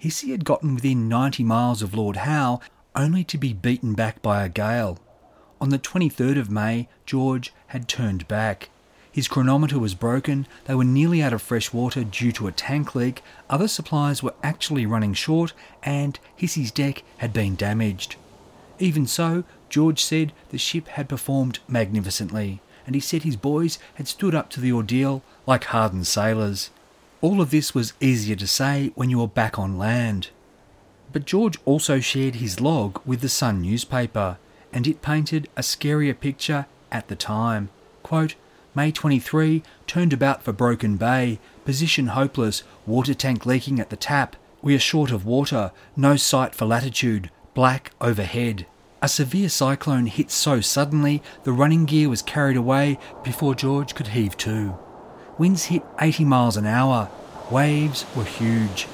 Hissy 0.00 0.30
had 0.30 0.44
gotten 0.44 0.74
within 0.74 1.08
90 1.08 1.44
miles 1.44 1.82
of 1.82 1.94
Lord 1.94 2.16
Howe, 2.16 2.60
only 2.96 3.24
to 3.24 3.38
be 3.38 3.52
beaten 3.52 3.94
back 3.94 4.20
by 4.22 4.44
a 4.44 4.48
gale. 4.48 4.98
On 5.60 5.68
the 5.68 5.78
23rd 5.78 6.38
of 6.38 6.50
May, 6.50 6.88
George 7.06 7.52
had 7.68 7.88
turned 7.88 8.26
back. 8.26 8.68
His 9.12 9.28
chronometer 9.28 9.78
was 9.78 9.94
broken, 9.94 10.46
they 10.64 10.74
were 10.74 10.84
nearly 10.84 11.22
out 11.22 11.32
of 11.32 11.42
fresh 11.42 11.72
water 11.72 12.02
due 12.02 12.32
to 12.32 12.48
a 12.48 12.52
tank 12.52 12.94
leak, 12.94 13.22
other 13.48 13.68
supplies 13.68 14.22
were 14.22 14.34
actually 14.42 14.86
running 14.86 15.14
short, 15.14 15.52
and 15.82 16.18
Hissy's 16.36 16.70
deck 16.70 17.02
had 17.18 17.32
been 17.32 17.54
damaged. 17.54 18.16
Even 18.78 19.06
so, 19.06 19.44
George 19.68 20.02
said 20.02 20.32
the 20.48 20.58
ship 20.58 20.88
had 20.88 21.08
performed 21.08 21.60
magnificently 21.68 22.60
and 22.86 22.94
he 22.94 23.00
said 23.00 23.22
his 23.22 23.36
boys 23.36 23.78
had 23.94 24.08
stood 24.08 24.34
up 24.34 24.50
to 24.50 24.60
the 24.60 24.72
ordeal 24.72 25.22
like 25.46 25.64
hardened 25.64 26.06
sailors. 26.06 26.70
All 27.20 27.40
of 27.40 27.50
this 27.50 27.74
was 27.74 27.92
easier 28.00 28.36
to 28.36 28.46
say 28.46 28.92
when 28.94 29.10
you 29.10 29.18
were 29.20 29.28
back 29.28 29.58
on 29.58 29.78
land. 29.78 30.30
But 31.12 31.24
George 31.24 31.58
also 31.64 32.00
shared 32.00 32.36
his 32.36 32.60
log 32.60 33.00
with 33.04 33.20
the 33.20 33.28
Sun 33.28 33.62
newspaper, 33.62 34.38
and 34.72 34.86
it 34.86 35.02
painted 35.02 35.48
a 35.56 35.60
scarier 35.60 36.18
picture 36.18 36.66
at 36.90 37.08
the 37.08 37.16
time. 37.16 37.68
Quote, 38.02 38.34
May 38.74 38.90
23, 38.90 39.62
turned 39.86 40.12
about 40.12 40.42
for 40.42 40.52
Broken 40.52 40.96
Bay, 40.96 41.38
position 41.64 42.08
hopeless, 42.08 42.62
water 42.86 43.12
tank 43.12 43.44
leaking 43.44 43.78
at 43.78 43.90
the 43.90 43.96
tap. 43.96 44.34
We 44.62 44.74
are 44.74 44.80
short 44.80 45.10
of 45.10 45.26
water, 45.26 45.72
no 45.94 46.16
sight 46.16 46.54
for 46.54 46.64
latitude, 46.64 47.30
black 47.54 47.92
overhead. 48.00 48.66
A 49.02 49.08
severe 49.08 49.48
cyclone 49.48 50.06
hit 50.06 50.30
so 50.30 50.60
suddenly 50.60 51.24
the 51.42 51.52
running 51.52 51.86
gear 51.86 52.08
was 52.08 52.22
carried 52.22 52.56
away 52.56 53.00
before 53.24 53.56
George 53.56 53.96
could 53.96 54.06
heave 54.06 54.36
to. 54.36 54.78
Winds 55.38 55.64
hit 55.64 55.82
80 56.00 56.24
miles 56.24 56.56
an 56.56 56.66
hour. 56.66 57.10
Waves 57.50 58.06
were 58.14 58.22
huge. 58.22 58.86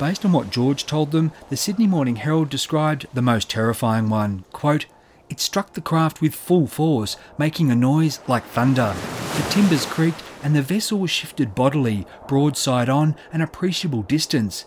Based 0.00 0.24
on 0.24 0.32
what 0.32 0.50
George 0.50 0.84
told 0.84 1.12
them, 1.12 1.30
the 1.48 1.56
Sydney 1.56 1.86
Morning 1.86 2.16
Herald 2.16 2.50
described 2.50 3.06
the 3.14 3.22
most 3.22 3.48
terrifying 3.48 4.08
one. 4.08 4.44
Quote, 4.50 4.86
it 5.30 5.38
struck 5.38 5.74
the 5.74 5.80
craft 5.80 6.20
with 6.20 6.34
full 6.34 6.66
force, 6.66 7.16
making 7.38 7.70
a 7.70 7.76
noise 7.76 8.18
like 8.26 8.44
thunder. 8.46 8.96
The 9.36 9.46
timbers 9.50 9.86
creaked 9.86 10.24
and 10.42 10.56
the 10.56 10.62
vessel 10.62 10.98
was 10.98 11.12
shifted 11.12 11.54
bodily, 11.54 12.04
broadside 12.26 12.88
on, 12.88 13.14
an 13.32 13.40
appreciable 13.40 14.02
distance. 14.02 14.64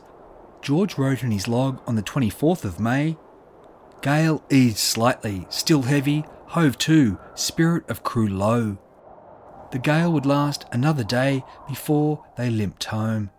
George 0.62 0.98
wrote 0.98 1.22
in 1.22 1.32
his 1.32 1.50
log 1.50 1.82
on 1.86 1.96
the 1.98 2.02
24th 2.02 2.64
of 2.64 2.80
May 2.80 3.18
Gale 4.06 4.44
eased 4.52 4.78
slightly, 4.78 5.48
still 5.50 5.82
heavy, 5.82 6.26
hove 6.46 6.78
to, 6.78 7.18
spirit 7.34 7.90
of 7.90 8.04
crew 8.04 8.28
low. 8.28 8.78
The 9.72 9.80
gale 9.80 10.14
would 10.14 10.28
last 10.28 10.64
another 10.72 11.04
day 11.04 11.44
before 11.68 12.24
they 12.38 12.52
limped 12.52 12.84
home. 12.84 13.32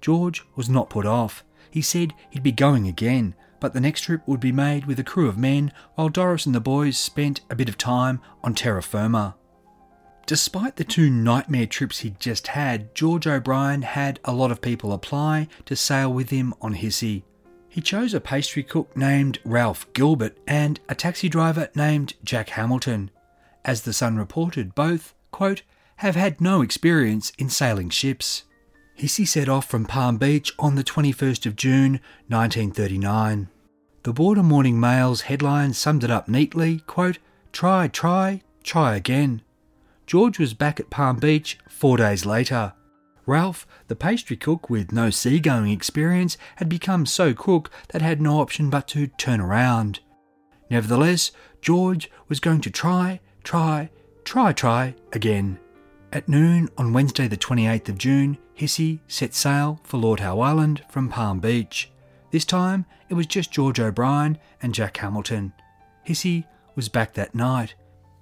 George 0.00 0.44
was 0.56 0.70
not 0.70 0.88
put 0.88 1.04
off. 1.04 1.44
He 1.70 1.82
said 1.82 2.14
he'd 2.30 2.42
be 2.42 2.52
going 2.52 2.86
again, 2.86 3.34
but 3.60 3.74
the 3.74 3.82
next 3.82 4.04
trip 4.04 4.22
would 4.24 4.40
be 4.40 4.50
made 4.50 4.86
with 4.86 4.98
a 4.98 5.04
crew 5.04 5.28
of 5.28 5.36
men 5.36 5.70
while 5.94 6.08
Doris 6.08 6.46
and 6.46 6.54
the 6.54 6.58
boys 6.60 6.96
spent 6.96 7.42
a 7.50 7.54
bit 7.54 7.68
of 7.68 7.76
time 7.76 8.22
on 8.42 8.54
terra 8.54 8.82
firma. 8.82 9.36
Despite 10.24 10.76
the 10.76 10.84
two 10.84 11.10
nightmare 11.10 11.66
trips 11.66 11.98
he'd 11.98 12.18
just 12.18 12.46
had, 12.46 12.94
George 12.94 13.26
O'Brien 13.26 13.82
had 13.82 14.20
a 14.24 14.32
lot 14.32 14.50
of 14.50 14.62
people 14.62 14.94
apply 14.94 15.48
to 15.66 15.76
sail 15.76 16.10
with 16.10 16.30
him 16.30 16.54
on 16.62 16.76
Hissy. 16.76 17.24
He 17.72 17.80
chose 17.80 18.12
a 18.12 18.20
pastry 18.20 18.62
cook 18.62 18.94
named 18.94 19.38
Ralph 19.46 19.90
Gilbert 19.94 20.36
and 20.46 20.78
a 20.90 20.94
taxi 20.94 21.30
driver 21.30 21.70
named 21.74 22.12
Jack 22.22 22.50
Hamilton. 22.50 23.10
As 23.64 23.80
the 23.80 23.94
Sun 23.94 24.18
reported, 24.18 24.74
both, 24.74 25.14
quote, 25.30 25.62
have 25.96 26.14
had 26.14 26.38
no 26.38 26.60
experience 26.60 27.32
in 27.38 27.48
sailing 27.48 27.88
ships. 27.88 28.42
Hissy 28.98 29.26
set 29.26 29.48
off 29.48 29.70
from 29.70 29.86
Palm 29.86 30.18
Beach 30.18 30.52
on 30.58 30.74
the 30.74 30.84
21st 30.84 31.46
of 31.46 31.56
June 31.56 31.92
1939. 32.28 33.48
The 34.02 34.12
Border 34.12 34.42
Morning 34.42 34.78
Mail's 34.78 35.22
headline 35.22 35.72
summed 35.72 36.04
it 36.04 36.10
up 36.10 36.28
neatly, 36.28 36.80
quote, 36.80 37.20
Try, 37.52 37.88
try, 37.88 38.42
try 38.62 38.96
again. 38.96 39.40
George 40.06 40.38
was 40.38 40.52
back 40.52 40.78
at 40.78 40.90
Palm 40.90 41.16
Beach 41.16 41.58
four 41.70 41.96
days 41.96 42.26
later. 42.26 42.74
Ralph, 43.26 43.66
the 43.88 43.96
pastry 43.96 44.36
cook 44.36 44.68
with 44.68 44.92
no 44.92 45.10
seagoing 45.10 45.70
experience, 45.70 46.36
had 46.56 46.68
become 46.68 47.06
so 47.06 47.34
cook 47.34 47.70
that 47.90 48.02
had 48.02 48.20
no 48.20 48.40
option 48.40 48.68
but 48.68 48.88
to 48.88 49.06
turn 49.06 49.40
around. 49.40 50.00
Nevertheless, 50.70 51.30
George 51.60 52.10
was 52.28 52.40
going 52.40 52.60
to 52.62 52.70
try, 52.70 53.20
try, 53.44 53.90
try, 54.24 54.52
try 54.52 54.94
again. 55.12 55.58
At 56.12 56.28
noon 56.28 56.68
on 56.76 56.92
Wednesday, 56.92 57.28
the 57.28 57.36
28th 57.36 57.88
of 57.88 57.98
June, 57.98 58.38
Hissy 58.56 59.00
set 59.06 59.34
sail 59.34 59.80
for 59.84 59.96
Lord 59.98 60.20
Howe 60.20 60.40
Island 60.40 60.84
from 60.88 61.08
Palm 61.08 61.40
Beach. 61.40 61.90
This 62.30 62.44
time, 62.44 62.86
it 63.08 63.14
was 63.14 63.26
just 63.26 63.52
George 63.52 63.78
O'Brien 63.78 64.38
and 64.60 64.74
Jack 64.74 64.96
Hamilton. 64.96 65.52
Hissy 66.06 66.44
was 66.74 66.88
back 66.88 67.14
that 67.14 67.34
night. 67.34 67.74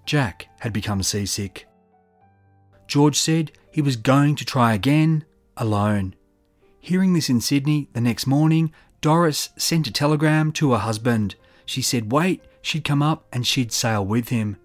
Jack 0.05 0.49
had 0.61 0.73
become 0.73 1.03
seasick. 1.03 1.67
George 2.87 3.17
said 3.17 3.53
he 3.71 3.83
was 3.83 3.97
going 3.97 4.37
to 4.37 4.45
try 4.45 4.75
again, 4.75 5.25
alone. 5.57 6.15
Hearing 6.81 7.13
this 7.13 7.29
in 7.29 7.41
Sydney 7.41 7.89
the 7.93 8.01
next 8.01 8.27
morning, 8.27 8.73
Doris 9.01 9.51
sent 9.57 9.87
a 9.87 9.93
telegram 9.93 10.53
to 10.53 10.73
her 10.73 10.79
husband. 10.79 11.35
She 11.65 11.83
said, 11.83 12.13
wait, 12.13 12.43
she'd 12.63 12.85
come 12.85 13.03
up 13.03 13.27
and 13.33 13.47
she'd 13.47 13.73
sail 13.73 14.05
with 14.05 14.31
him. 14.31 14.57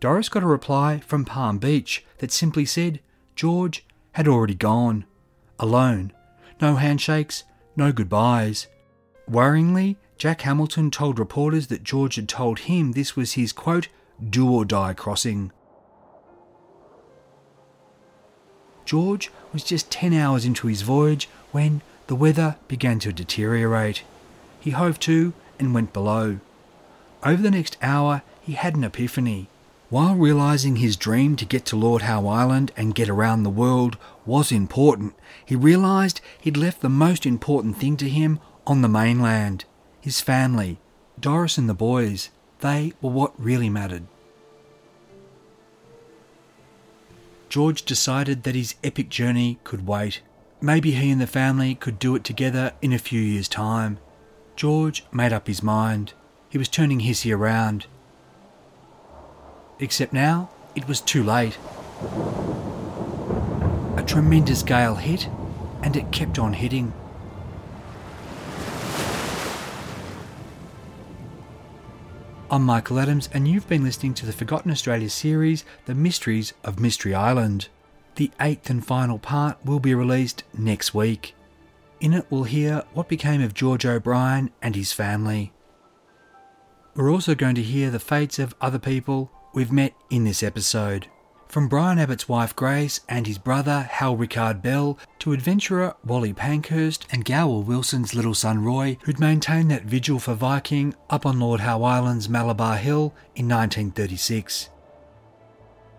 Doris 0.00 0.28
got 0.28 0.42
a 0.42 0.46
reply 0.46 1.00
from 1.06 1.24
Palm 1.24 1.58
Beach 1.58 2.04
that 2.18 2.32
simply 2.32 2.64
said 2.64 3.00
George 3.36 3.84
had 4.12 4.26
already 4.26 4.54
gone. 4.54 5.04
Alone. 5.58 6.12
No 6.60 6.76
handshakes, 6.76 7.44
no 7.76 7.92
goodbyes. 7.92 8.66
Worryingly, 9.30 9.96
Jack 10.18 10.42
Hamilton 10.42 10.90
told 10.90 11.18
reporters 11.18 11.68
that 11.68 11.84
George 11.84 12.16
had 12.16 12.28
told 12.28 12.60
him 12.60 12.92
this 12.92 13.16
was 13.16 13.32
his 13.32 13.52
quote, 13.52 13.88
do 14.30 14.50
or 14.50 14.64
die 14.64 14.94
crossing. 14.94 15.52
George 18.84 19.30
was 19.52 19.64
just 19.64 19.90
10 19.90 20.12
hours 20.12 20.44
into 20.44 20.66
his 20.66 20.82
voyage 20.82 21.28
when 21.50 21.82
the 22.06 22.14
weather 22.14 22.56
began 22.68 22.98
to 23.00 23.12
deteriorate. 23.12 24.02
He 24.60 24.70
hove 24.70 24.98
to 25.00 25.32
and 25.58 25.74
went 25.74 25.92
below. 25.92 26.38
Over 27.24 27.42
the 27.42 27.50
next 27.50 27.76
hour, 27.82 28.22
he 28.40 28.52
had 28.52 28.74
an 28.74 28.84
epiphany. 28.84 29.48
While 29.90 30.14
realizing 30.14 30.76
his 30.76 30.96
dream 30.96 31.36
to 31.36 31.44
get 31.44 31.66
to 31.66 31.76
Lord 31.76 32.02
Howe 32.02 32.26
Island 32.26 32.72
and 32.76 32.94
get 32.94 33.08
around 33.08 33.42
the 33.42 33.50
world 33.50 33.98
was 34.24 34.50
important, 34.50 35.14
he 35.44 35.54
realized 35.54 36.20
he'd 36.40 36.56
left 36.56 36.80
the 36.80 36.88
most 36.88 37.26
important 37.26 37.76
thing 37.76 37.96
to 37.98 38.08
him 38.08 38.40
on 38.66 38.82
the 38.82 38.88
mainland 38.88 39.64
his 40.02 40.20
family, 40.20 40.78
Doris 41.18 41.56
and 41.56 41.68
the 41.68 41.74
boys. 41.74 42.30
They 42.58 42.92
were 43.00 43.10
what 43.10 43.32
really 43.40 43.70
mattered. 43.70 44.02
George 47.52 47.82
decided 47.82 48.44
that 48.44 48.54
his 48.54 48.76
epic 48.82 49.10
journey 49.10 49.58
could 49.62 49.86
wait. 49.86 50.22
Maybe 50.62 50.92
he 50.92 51.10
and 51.10 51.20
the 51.20 51.26
family 51.26 51.74
could 51.74 51.98
do 51.98 52.14
it 52.14 52.24
together 52.24 52.72
in 52.80 52.94
a 52.94 52.98
few 52.98 53.20
years' 53.20 53.46
time. 53.46 53.98
George 54.56 55.04
made 55.12 55.34
up 55.34 55.48
his 55.48 55.62
mind. 55.62 56.14
He 56.48 56.56
was 56.56 56.66
turning 56.66 57.00
Hissy 57.00 57.30
around. 57.30 57.84
Except 59.78 60.14
now, 60.14 60.48
it 60.74 60.88
was 60.88 61.02
too 61.02 61.22
late. 61.22 61.58
A 63.98 64.02
tremendous 64.06 64.62
gale 64.62 64.94
hit, 64.94 65.28
and 65.82 65.94
it 65.94 66.10
kept 66.10 66.38
on 66.38 66.54
hitting. 66.54 66.94
I'm 72.52 72.64
Michael 72.64 72.98
Adams, 72.98 73.30
and 73.32 73.48
you've 73.48 73.66
been 73.66 73.82
listening 73.82 74.12
to 74.12 74.26
the 74.26 74.32
Forgotten 74.34 74.70
Australia 74.70 75.08
series, 75.08 75.64
The 75.86 75.94
Mysteries 75.94 76.52
of 76.62 76.78
Mystery 76.78 77.14
Island. 77.14 77.68
The 78.16 78.30
eighth 78.42 78.68
and 78.68 78.86
final 78.86 79.18
part 79.18 79.56
will 79.64 79.80
be 79.80 79.94
released 79.94 80.44
next 80.52 80.92
week. 80.92 81.34
In 81.98 82.12
it, 82.12 82.26
we'll 82.28 82.44
hear 82.44 82.84
what 82.92 83.08
became 83.08 83.40
of 83.40 83.54
George 83.54 83.86
O'Brien 83.86 84.50
and 84.60 84.76
his 84.76 84.92
family. 84.92 85.54
We're 86.94 87.10
also 87.10 87.34
going 87.34 87.54
to 87.54 87.62
hear 87.62 87.90
the 87.90 87.98
fates 87.98 88.38
of 88.38 88.54
other 88.60 88.78
people 88.78 89.30
we've 89.54 89.72
met 89.72 89.94
in 90.10 90.24
this 90.24 90.42
episode. 90.42 91.06
From 91.52 91.68
Brian 91.68 91.98
Abbott's 91.98 92.30
wife 92.30 92.56
Grace 92.56 93.00
and 93.10 93.26
his 93.26 93.36
brother 93.36 93.82
Hal 93.82 94.16
Rickard 94.16 94.62
Bell 94.62 94.98
to 95.18 95.34
adventurer 95.34 95.94
Wally 96.02 96.32
Pankhurst 96.32 97.06
and 97.12 97.26
Gower 97.26 97.58
Wilson's 97.58 98.14
little 98.14 98.32
son 98.32 98.64
Roy, 98.64 98.96
who'd 99.02 99.20
maintained 99.20 99.70
that 99.70 99.84
vigil 99.84 100.18
for 100.18 100.32
Viking 100.32 100.94
up 101.10 101.26
on 101.26 101.38
Lord 101.38 101.60
Howe 101.60 101.82
Island's 101.82 102.26
Malabar 102.26 102.78
Hill 102.78 103.12
in 103.34 103.50
1936. 103.50 104.70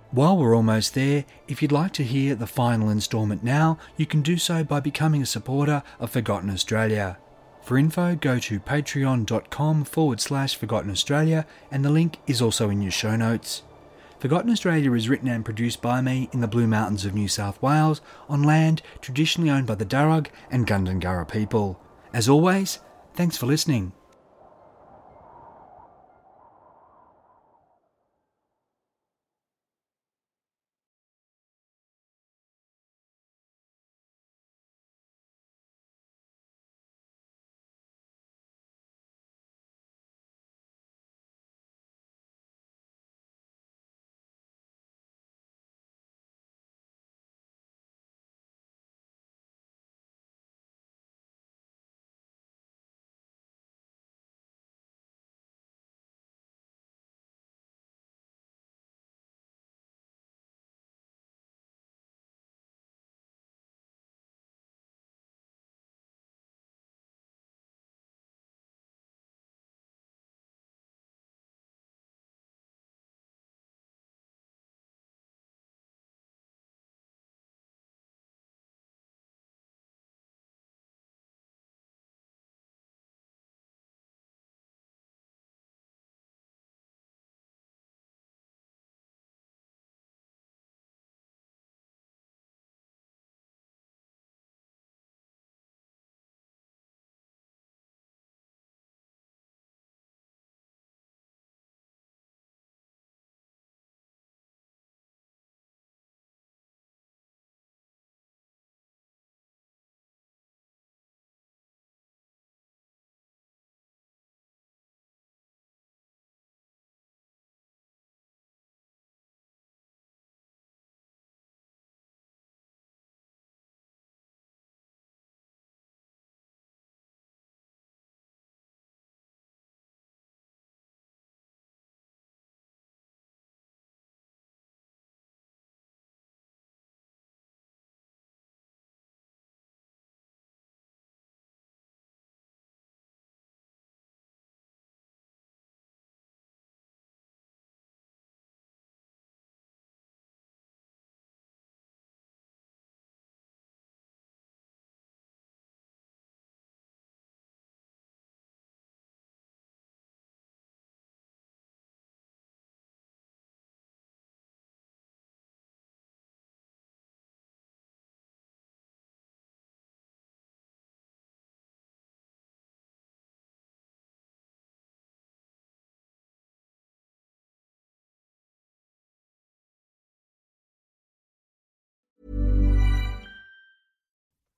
While 0.10 0.40
we're 0.40 0.56
almost 0.56 0.96
there, 0.96 1.24
if 1.48 1.62
you'd 1.62 1.72
like 1.72 1.94
to 1.94 2.04
hear 2.04 2.34
the 2.34 2.48
final 2.48 2.90
instalment 2.90 3.44
now, 3.44 3.78
you 3.96 4.08
can 4.08 4.24
do 4.24 4.38
so 4.38 4.64
by 4.64 4.80
becoming 4.80 5.22
a 5.22 5.28
supporter 5.28 5.84
of 6.00 6.10
Forgotten 6.10 6.50
Australia. 6.50 7.20
For 7.62 7.78
info, 7.78 8.16
go 8.16 8.40
to 8.40 8.60
patreon.com 8.60 9.84
forward 9.84 10.20
slash 10.20 10.56
Forgotten 10.56 10.90
Australia, 10.90 11.46
and 11.70 11.86
the 11.86 11.92
link 11.92 12.18
is 12.26 12.42
also 12.42 12.72
in 12.72 12.82
your 12.82 12.90
show 12.90 13.16
notes. 13.16 13.62
Forgotten 14.24 14.52
Australia 14.52 14.94
is 14.94 15.10
written 15.10 15.28
and 15.28 15.44
produced 15.44 15.82
by 15.82 16.00
me 16.00 16.30
in 16.32 16.40
the 16.40 16.48
Blue 16.48 16.66
Mountains 16.66 17.04
of 17.04 17.14
New 17.14 17.28
South 17.28 17.62
Wales 17.62 18.00
on 18.30 18.42
land 18.42 18.82
traditionally 19.02 19.50
owned 19.50 19.68
by 19.68 19.76
the 19.76 19.86
Darug 19.86 20.28
and 20.50 20.66
Gundungurra 20.66 21.30
people. 21.30 21.78
As 22.14 22.30
always, 22.30 22.80
thanks 23.16 23.36
for 23.36 23.48
listening. 23.48 23.92